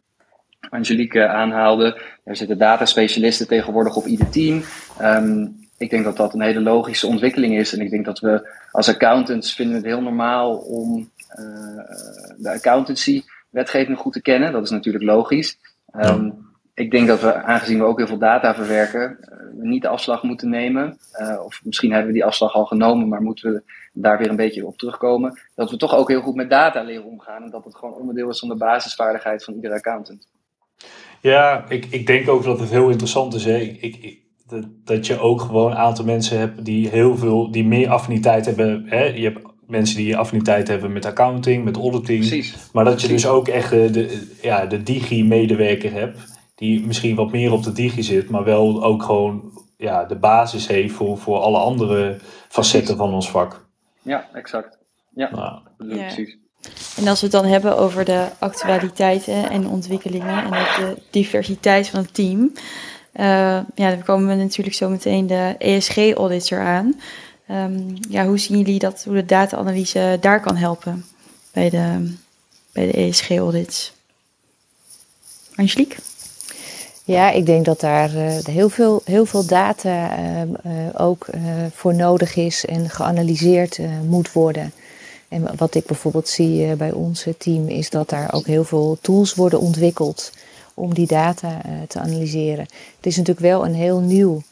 [0.70, 2.00] Angelique aanhaalde.
[2.24, 4.62] Er zitten dataspecialisten tegenwoordig op ieder team.
[5.00, 7.72] Um, ik denk dat dat een hele logische ontwikkeling is.
[7.72, 11.84] En ik denk dat we als accountants vinden het heel normaal om uh,
[12.36, 14.52] de accountancy wetgeving goed te kennen.
[14.52, 15.58] Dat is natuurlijk logisch.
[15.94, 19.18] Um, ik denk dat we, aangezien we ook heel veel data verwerken,
[19.56, 20.98] we niet de afslag moeten nemen.
[21.20, 23.62] Uh, of misschien hebben we die afslag al genomen, maar moeten we
[23.92, 25.40] daar weer een beetje op terugkomen.
[25.54, 27.42] Dat we toch ook heel goed met data leren omgaan.
[27.42, 30.28] En dat het gewoon onderdeel is van de basisvaardigheid van iedere accountant.
[31.20, 33.44] Ja, ik, ik denk ook dat het heel interessant is.
[33.44, 33.56] Hè?
[33.56, 37.64] Ik, ik, dat, dat je ook gewoon een aantal mensen hebt die heel veel, die
[37.64, 38.84] meer affiniteit hebben.
[38.86, 39.04] Hè?
[39.04, 42.18] Je hebt mensen die affiniteit hebben met accounting, met auditing.
[42.18, 42.56] Precies.
[42.72, 43.22] Maar dat je Precies.
[43.22, 46.32] dus ook echt de, ja, de digi-medewerker hebt.
[46.62, 50.66] Die misschien wat meer op de digi zit, maar wel ook gewoon ja, de basis
[50.66, 53.66] heeft voor, voor alle andere facetten van ons vak.
[54.02, 54.78] Ja, exact.
[55.14, 56.04] Ja, Nou, Ja.
[56.04, 56.36] precies.
[56.96, 61.88] En als we het dan hebben over de actualiteiten en ontwikkelingen en ook de diversiteit
[61.88, 62.52] van het team.
[63.12, 63.26] eh,
[63.74, 67.00] ja, dan komen we natuurlijk zo meteen de ESG-audits eraan.
[67.46, 71.04] Ehm, ja, hoe zien jullie dat, hoe de data-analyse daar kan helpen
[71.52, 72.14] bij de,
[72.72, 73.92] bij de ESG-audits?
[75.54, 75.96] Angelique?
[77.12, 80.48] Ja, ik denk dat daar eh, heel, veel, heel veel data eh, eh,
[80.96, 81.40] ook eh,
[81.72, 84.72] voor nodig is en geanalyseerd moet worden.
[85.28, 89.34] En wat ik bijvoorbeeld zie bij ons team is dat daar ook heel veel tools
[89.34, 90.32] worden ontwikkeld
[90.74, 92.64] om die data te analyseren.
[92.96, 94.42] Het is natuurlijk wel een heel nieuw,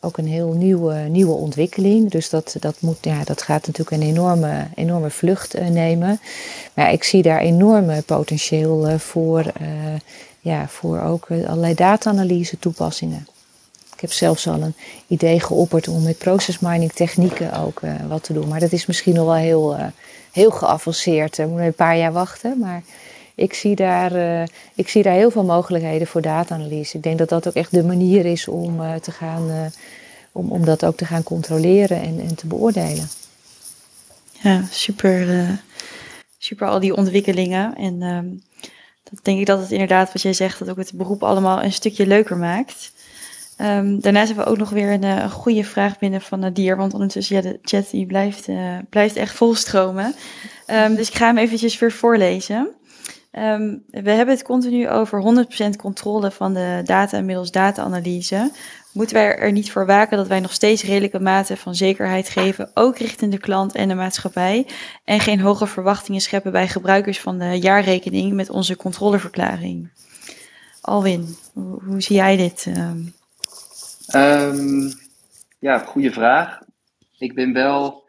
[0.00, 2.10] ook een heel nieuwe, nieuwe ontwikkeling.
[2.10, 6.20] Dus dat, dat, moet, ja, dat gaat natuurlijk een enorme, enorme vlucht nemen.
[6.74, 9.52] Maar ik zie daar enorme potentieel voor,
[10.40, 13.26] ja, voor ook eh, allerlei data-analyse toepassingen.
[13.94, 14.74] Ik heb zelfs al een
[15.06, 18.48] idee geopperd om met process mining technieken ook eh, wat te doen.
[18.48, 19.86] Maar dat is misschien nog wel heel, eh,
[20.32, 21.36] heel geavanceerd.
[21.36, 22.58] We moeten een paar jaar wachten.
[22.58, 22.82] Maar
[23.34, 24.12] ik zie, daar,
[24.74, 26.96] ik zie daar heel veel mogelijkheden voor data-analyse.
[26.96, 29.72] Ik denk dat dat ook echt de manier is om, te gaan,
[30.32, 33.08] om, om dat ook te gaan controleren en, en te beoordelen.
[34.32, 35.46] Ja, super,
[36.38, 37.76] super al die ontwikkelingen.
[37.76, 38.26] En ehm,
[39.22, 42.06] denk ik dat het inderdaad, wat jij zegt, dat ook het beroep allemaal een stukje
[42.06, 42.92] leuker maakt.
[43.56, 46.94] Ehm, daarnaast hebben we ook nog weer een, eh, goede vraag binnen van Nadir, want
[46.94, 50.14] ondertussen, ja, de chat die blijft, eh, blijft echt volstromen.
[50.66, 52.74] Ehm, dus ik ga hem eventjes weer voorlezen.
[53.30, 58.50] Ehm, we hebben het continu over 100% controle van de data middels data-analyse.
[58.92, 62.70] Moeten wij er niet voor waken dat wij nog steeds redelijke mate van zekerheid geven,
[62.74, 64.66] ook richting de klant en de maatschappij,
[65.04, 69.90] en geen hoge verwachtingen scheppen bij gebruikers van de jaarrekening met onze controleverklaring.
[70.80, 72.66] Alwin, hoe, zie jij dit?
[72.74, 73.00] ehm?
[74.06, 74.90] Ehm,
[75.58, 76.58] ja, goede vraag.
[77.18, 78.04] Ik ben wel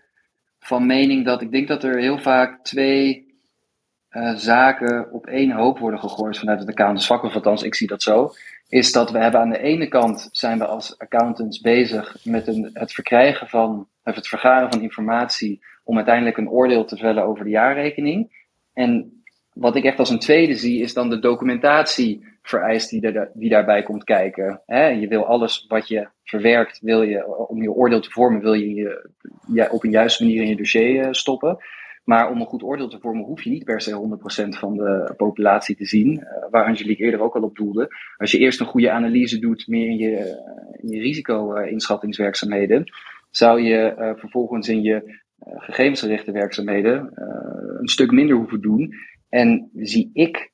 [0.60, 3.30] van mening dat ik denk dat er heel vaak twee
[4.10, 8.04] eh, zaken op één hoop worden gegooid vanuit het accountantsvak, of althans, ik zie dat
[8.04, 8.32] zo.
[8.72, 12.70] Is dat we hebben aan de ene kant zijn we als accountants bezig met een,
[12.74, 17.44] het verkrijgen van, of het vergaren van informatie om uiteindelijk een oordeel te vellen over
[17.44, 18.48] de jaarrekening.
[18.74, 23.32] En wat ik echt als een tweede zie, is dan de documentatie vereist die, er,
[23.34, 24.62] die daarbij komt kijken.
[25.00, 29.10] Je wil alles wat je verwerkt, wil je, om je oordeel te vormen, wil je,
[29.54, 31.58] je op een juiste manier in je dossier eh, stoppen.
[32.04, 35.14] Maar om een goed oordeel te vormen, hoef je niet per se 100% van de
[35.18, 36.20] populatie te zien.
[36.20, 37.88] eh, waar Angelique eerder ook al op doelde.
[38.18, 40.16] Als je eerst een goede analyse doet, meer in je,
[40.82, 42.84] in je risico-inschattingswerkzaamheden,
[43.30, 48.94] zou je eh, vervolgens in je eh, gegevensgerichte werkzaamheden eh, een stuk minder hoeven doen.
[49.30, 50.51] En zie ik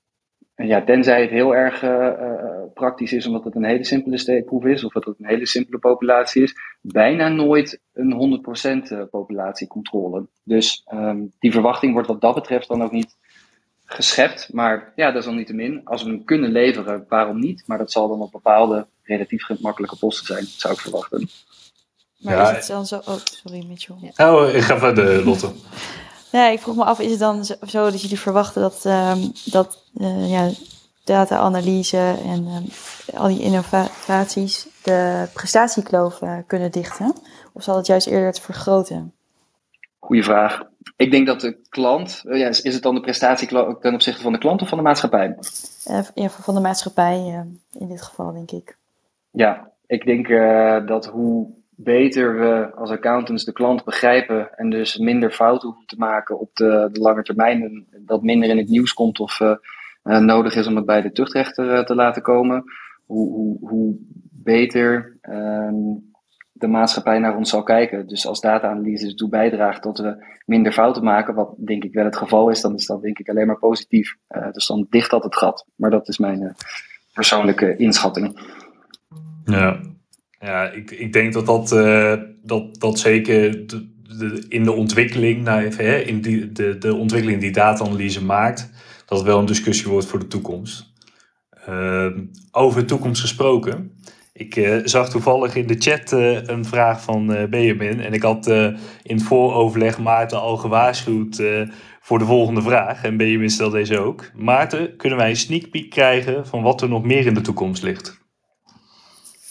[0.65, 4.65] ja, tenzij het heel erg eh, eh, praktisch is, omdat het een hele simpele steekproef
[4.65, 8.41] is, of dat het een hele simpele populatie is, bijna nooit een
[8.87, 10.27] 100% eh, populatiecontrole.
[10.43, 13.15] Dus ehm, die verwachting wordt wat dat betreft dan ook niet
[13.85, 14.53] geschept.
[14.53, 17.63] Maar ja, desalniettemin, als we hem kunnen leveren, waarom niet?
[17.65, 21.29] Maar dat zal dan op bepaalde relatief gemakkelijke posten zijn, zou ik verwachten.
[22.17, 22.95] Maar Ja, is het dan zo...
[22.95, 23.95] Oh, sorry Mitchell.
[24.17, 25.51] Oh, ik ga verder, Lotte.
[26.31, 29.83] Ja, ik vroeg me af, is het dan zo dat jullie verwachten dat, ehm, dat
[29.97, 30.49] eh, ja,
[31.03, 32.63] data-analyse en ehm,
[33.17, 37.13] al die innovaties de prestatiekloof eh, kunnen dichten?
[37.53, 39.13] Of zal het juist eerder het vergroten?
[39.99, 40.61] Goeie vraag.
[40.95, 43.47] Ik denk dat de klant, eh, ja, is, is het dan de prestatie
[43.79, 45.37] ten opzichte van de klant of van de maatschappij?
[46.13, 47.45] Ja, van de maatschappij
[47.79, 48.77] in dit geval, denk ik.
[49.31, 50.27] Ja, ik denk
[50.87, 51.47] dat hoe
[51.79, 56.49] beter we als accountants de klant begrijpen en dus minder fouten hoeven te maken op
[56.53, 59.55] de, de lange termijn, en dat minder in het nieuws komt of eh,
[60.03, 62.63] eh, nodig is om het bij de tuchtrechter eh, te laten komen,
[63.05, 63.95] hoe, hoe, hoe
[64.43, 65.75] beter ehm,
[66.51, 68.07] de maatschappij naar ons zal kijken.
[68.07, 72.17] Dus als data-analyse ertoe bijdraagt dat we minder fouten maken, wat denk ik wel het
[72.17, 74.15] geval is, dan is dat denk ik alleen maar positief.
[74.51, 75.65] Dus dan dicht dat het gat.
[75.75, 76.55] Maar dat is mijn
[77.13, 78.39] persoonlijke inschatting.
[79.45, 79.79] Ja,
[80.39, 82.13] ja ik, ik denk dat dat, eh,
[82.43, 83.65] dat, dat zeker
[84.49, 88.71] in de ontwikkeling, nou even, hè, in die, de, de ontwikkeling die data-analyse maakt,
[89.05, 90.93] dat het wel een discussie wordt voor de toekomst.
[91.65, 92.19] Ehm,
[92.51, 93.91] over de toekomst gesproken.
[94.33, 97.99] Ik eh, zag toevallig in de chat eh, een vraag van Benjamin.
[97.99, 101.43] En ik had in het vooroverleg Maarten al gewaarschuwd
[102.01, 103.03] voor de volgende vraag.
[103.03, 104.31] En Benjamin stelde deze ook.
[104.35, 107.83] Maarten, kunnen wij een sneak peek krijgen van wat er nog meer in de toekomst
[107.83, 108.26] ligt?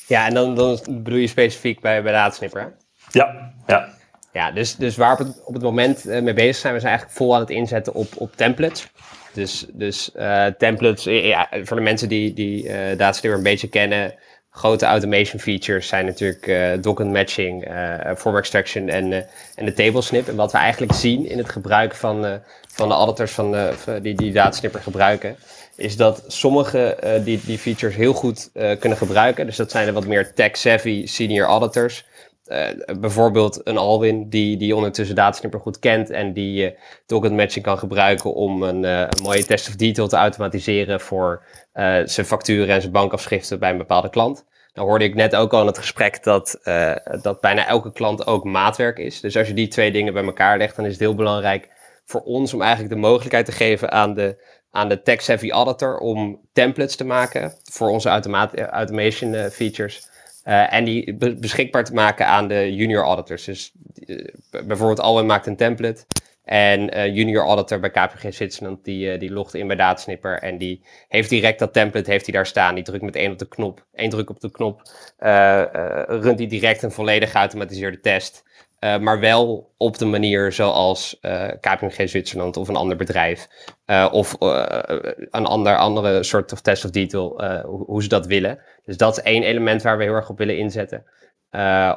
[0.07, 2.67] Ja, en dan, dan bedoel je specifiek bij, bij hè?
[3.11, 3.95] Ja, ja.
[4.33, 6.81] Ja, dus, dus waar we op het, op het moment eh, mee bezig zijn, we
[6.81, 8.89] zijn eigenlijk vol aan het inzetten op, op templates.
[9.33, 14.15] Dus, dus eh, templates, eh, ja, voor de mensen die, die Dataslipper een beetje kennen,
[14.51, 19.13] grote automation features zijn natuurlijk eh document matching, eh form extraction en,
[19.55, 20.29] en de tablesnip.
[20.29, 22.41] En wat we eigenlijk zien in het gebruik van,
[22.75, 25.37] van de auditors van, de, van die, die Datasnipper gebruiken,
[25.77, 29.47] is dat sommige eh, die, die features heel goed eh, kunnen gebruiken.
[29.47, 32.05] Dus dat zijn de wat meer tech-savvy senior auditors.
[32.45, 32.69] Eh,
[33.01, 37.79] bijvoorbeeld een Alwin die, die ondertussen Datasnipper goed kent en die eh document matching kan
[37.79, 41.43] gebruiken om een, een mooie test of detail te automatiseren voor
[42.05, 44.45] zijn facturen en zijn bankafschriften bij een bepaalde klant.
[44.73, 46.61] Dan hoorde ik net ook al in het gesprek dat,
[47.23, 49.21] dat bijna elke klant ook maatwerk is.
[49.21, 51.69] Dus als je die twee dingen bij elkaar legt, dan is het heel belangrijk
[52.07, 54.37] voor ons om eigenlijk de mogelijkheid te geven aan de,
[54.77, 60.09] aan de tech-savvy auditor om templates te maken voor onze automa- automation eh, features.
[60.43, 63.45] Eh, en die be- beschikbaar te maken aan de junior auditors.
[63.45, 63.73] Dus
[64.07, 64.25] eh,
[64.67, 66.05] bijvoorbeeld Alwin maakt een template.
[66.45, 70.39] En junior auditor bij KPG Zwitserland, die, die logt in bij Datasnipper.
[70.39, 72.75] En die heeft direct dat template heeft hij daar staan.
[72.75, 74.83] Die drukt met één op de knop, één druk op de knop.
[76.07, 78.45] runt hij direct een volledig geautomatiseerde test.
[78.87, 83.49] Eh, maar wel op de manier zoals eh KPMG Zwitserland of een ander bedrijf.
[83.85, 84.37] eh, of
[85.31, 88.59] een ander, andere soort of test of detail, hoe, hoe ze dat willen.
[88.85, 91.05] Dus dat is één element waar we heel erg op willen inzetten.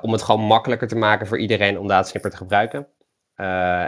[0.01, 2.87] Om het gewoon makkelijker te maken voor iedereen om Datasnipper te gebruiken.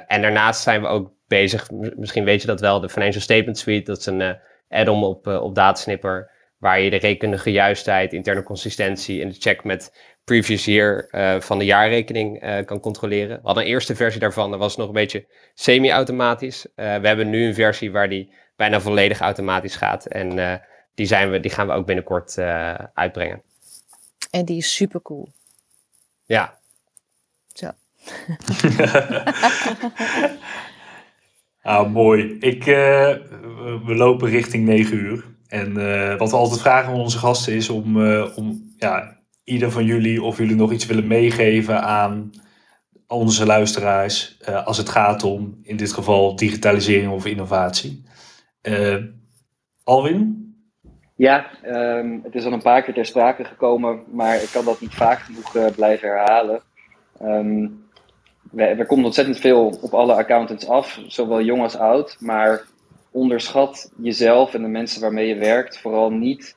[0.08, 3.92] En daarnaast zijn we ook bezig, misschien weet je dat wel, de Financial Statement Suite.
[3.92, 4.38] Dat is een
[4.70, 10.11] add-on op, op Datasnipper, waar je de rekenkundige juistheid, interne consistentie en de check met
[10.32, 13.36] previous year eh, van de jaarrekening eh, kan controleren.
[13.36, 16.66] We hadden een eerste versie daarvan, dat was nog een beetje semi-automatisch.
[16.76, 20.06] Eh, we hebben nu een versie waar die bijna volledig automatisch gaat.
[20.06, 20.56] En eh,
[20.96, 23.42] die, zijn we, die gaan we ook binnenkort eh, uitbrengen.
[24.30, 25.30] En die is super cool.
[26.26, 26.58] Ja.
[27.54, 27.70] Zo.
[31.62, 32.38] Ah, mooi.
[32.40, 33.16] Ik, eh,
[33.86, 35.26] we- lopen richting 9 uur.
[35.48, 39.72] En eh, wat we altijd vragen aan onze gasten is om, eh, om ja, ieder
[39.72, 42.30] van jullie of jullie nog iets willen meegeven aan
[43.08, 44.38] onze luisteraars.
[44.40, 48.04] eh, als het gaat om, in dit geval, digitalisering of innovatie.
[48.62, 48.96] Eh,
[49.84, 50.40] Alwin?
[51.16, 54.82] Ja, ehm, het is al een paar keer ter sprake gekomen, maar ik kan dat
[54.82, 56.62] niet vaak genoeg eh, blijven herhalen.
[58.52, 62.62] We- er komt ontzettend veel op alle accountants af, zowel jong als oud, maar
[63.12, 66.56] onderschat jezelf en de mensen waarmee je werkt vooral niet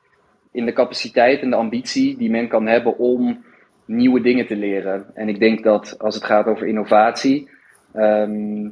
[0.55, 3.45] in de capaciteit en de ambitie die men kan hebben om
[3.85, 5.07] nieuwe dingen te leren.
[5.15, 7.49] En ik denk dat als het gaat over innovatie,
[7.93, 8.69] ehm,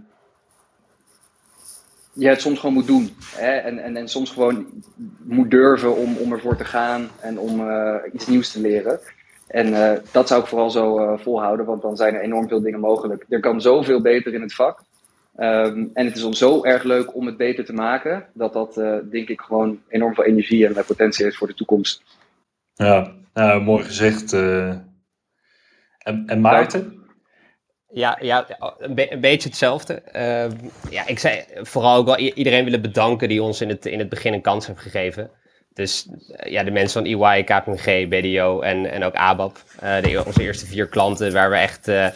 [2.13, 3.11] je het soms gewoon moet doen.
[3.35, 3.51] Hè?
[3.51, 4.67] En, en, en soms gewoon
[5.23, 9.01] moet durven om, om ervoor te gaan en om eh, iets nieuws te leren.
[9.47, 12.63] En eh, dat zou ik vooral zo eh, volhouden, want dan zijn er enorm veel
[12.63, 13.25] dingen mogelijk.
[13.29, 14.83] Er kan zoveel beter in het vak.
[15.37, 18.77] Ehm, en het is ons zo erg leuk om het beter te maken, dat dat
[18.77, 22.03] eh, denk ik gewoon enorm veel energie en eh, potentie heeft voor de toekomst.
[22.75, 24.33] Ja, nou, mooi gezegd.
[24.33, 24.69] eh.
[25.99, 27.01] En, en Maarten?
[27.89, 28.47] Ja, ja
[28.79, 29.95] een, be- een beetje hetzelfde.
[29.95, 30.51] Ehm,
[30.91, 34.09] ja, ik zei vooral ook wel iedereen willen bedanken die ons in het, in het
[34.09, 35.31] begin een kans heeft gegeven.
[35.75, 36.09] Dus
[36.45, 39.57] ja, de mensen van EY, KPMG, BDO en, en ook ABAP.
[39.81, 42.07] eh, de, onze eerste vier klanten waar we echt eh,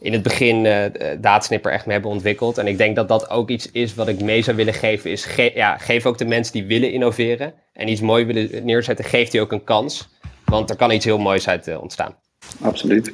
[0.00, 2.58] in het begin eh eh, Daadsnipper echt mee hebben ontwikkeld.
[2.58, 5.10] En ik denk dat dat ook iets is wat ik mee zou willen geven.
[5.10, 9.04] Is ge- ja, geef ook de mensen die willen innoveren en iets moois willen neerzetten,
[9.04, 10.08] geef die ook een kans.
[10.44, 12.14] Want er kan iets heel moois uit eh, ontstaan.
[12.62, 13.12] Absoluut.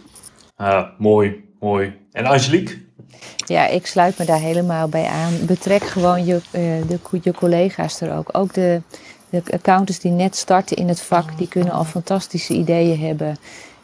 [0.57, 1.93] Ah, mooi, mooi.
[2.13, 2.75] En Angelique?
[3.47, 5.33] Ja, ik sluit me daar helemaal bij aan.
[5.47, 8.29] Betrek gewoon je, eh, de, je collega's er ook.
[8.33, 8.81] Ook de,
[9.31, 13.37] de accountants die net starten in het vak, die kunnen al fantastische ideeën hebben.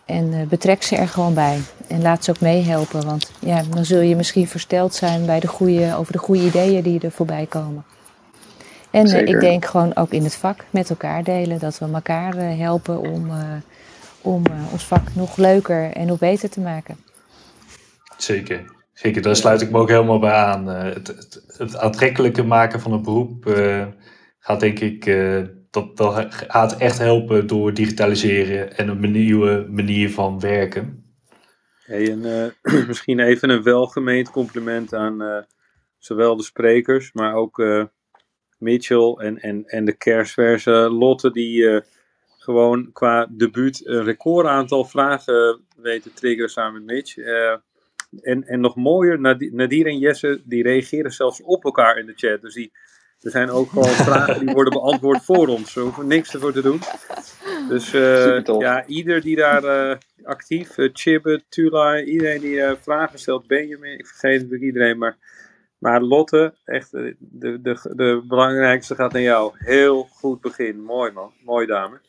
[0.08, 1.58] En eh, betrek ze er gewoon bij.
[1.88, 3.06] En laat ze ook meehelpen.
[3.06, 6.82] Want ja, dan zul je misschien versteld zijn bij de goede, over de goede ideeën
[6.82, 7.84] die er voorbij komen.
[8.90, 9.34] En eh, Zeker.
[9.34, 11.58] ik denk gewoon ook in het vak met elkaar delen.
[11.58, 13.36] Dat we elkaar eh, helpen om, eh,
[14.20, 16.96] om eh, ons vak nog leuker en nog beter te maken.
[18.16, 18.76] Zeker.
[18.98, 20.70] Zeker, daar sluit ik me ook helemaal bij aan.
[20.70, 23.86] Eh, het, het, het aantrekkelijker maken van het beroep eh,
[24.38, 30.10] gaat denk ik, eh, dat, dat gaat echt helpen door digitaliseren en een nieuwe manier
[30.10, 31.04] van werken.
[31.84, 35.42] Hey, en, eh, misschien even een welgemeend compliment aan eh,
[35.98, 37.84] zowel de sprekers, maar ook eh,
[38.58, 41.82] Mitchell en, en, en de kerstverse Lotte, die
[42.38, 47.16] gewoon qua debuut een record aantal vragen weten triggeren samen met Mitch.
[48.20, 52.12] En, en nog mooier, Nadi- Nadir en Jesse, die reageren zelfs op elkaar in de
[52.16, 52.40] chat.
[52.40, 52.72] Dus die,
[53.20, 55.74] er zijn ook gewoon vragen die worden beantwoord voor ons.
[55.74, 56.80] We hoeven niks ervoor te doen.
[57.68, 59.96] Dus eh, ja, ieder die daar eh,
[60.28, 65.16] actief, uh, Chibbe, Tula, iedereen die eh, vragen stelt, Benjamin, ik vergeet natuurlijk iedereen, maar,
[65.78, 69.52] maar Lotte, echt eh, de, de, de belangrijkste gaat naar jou.
[69.54, 72.00] Heel goed begin, mooi man, mooi dame.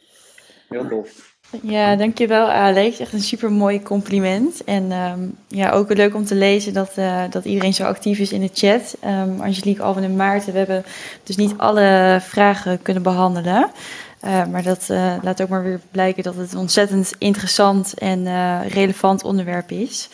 [0.68, 1.29] Heel tof.
[1.62, 3.00] Ja, dankjewel Alex.
[3.00, 4.64] Echt een super mooi compliment.
[4.64, 8.32] En ehm, ja, ook leuk om te lezen dat, eh, dat iedereen zo actief is
[8.32, 8.98] in de chat.
[9.00, 10.84] Ehm, Angelique, Alvin en Maarten, we hebben
[11.24, 13.72] dus niet alle vragen kunnen behandelen.
[14.20, 18.28] Eh, maar dat eh, laat ook maar weer blijken dat het een ontzettend interessant en
[18.68, 20.10] relevant onderwerp is.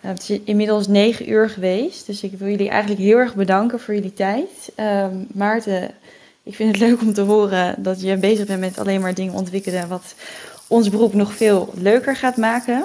[0.00, 3.94] Het is inmiddels negen uur geweest, dus ik wil jullie eigenlijk heel erg bedanken voor
[3.94, 4.72] jullie tijd.
[4.74, 5.90] Ehm, Maarten,
[6.42, 9.34] ik vind het leuk om te horen dat je bezig bent met alleen maar dingen
[9.34, 10.14] ontwikkelen wat
[10.68, 12.84] ons beroep nog veel leuker gaat maken.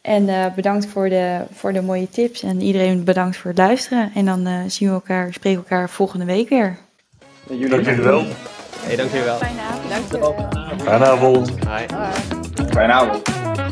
[0.00, 4.10] En eh, bedankt voor de, voor de mooie tips en iedereen bedankt voor het luisteren.
[4.14, 6.78] En dan eh, zien we elkaar, spreken we elkaar volgende week weer.
[7.48, 8.24] En jullie Dank jullie wel.
[8.80, 9.36] Hey, dank jullie wel.
[9.36, 10.82] Fijne avond.
[10.82, 11.48] Fijne avond.
[11.48, 11.86] Hi.
[12.72, 13.69] Fijne avond.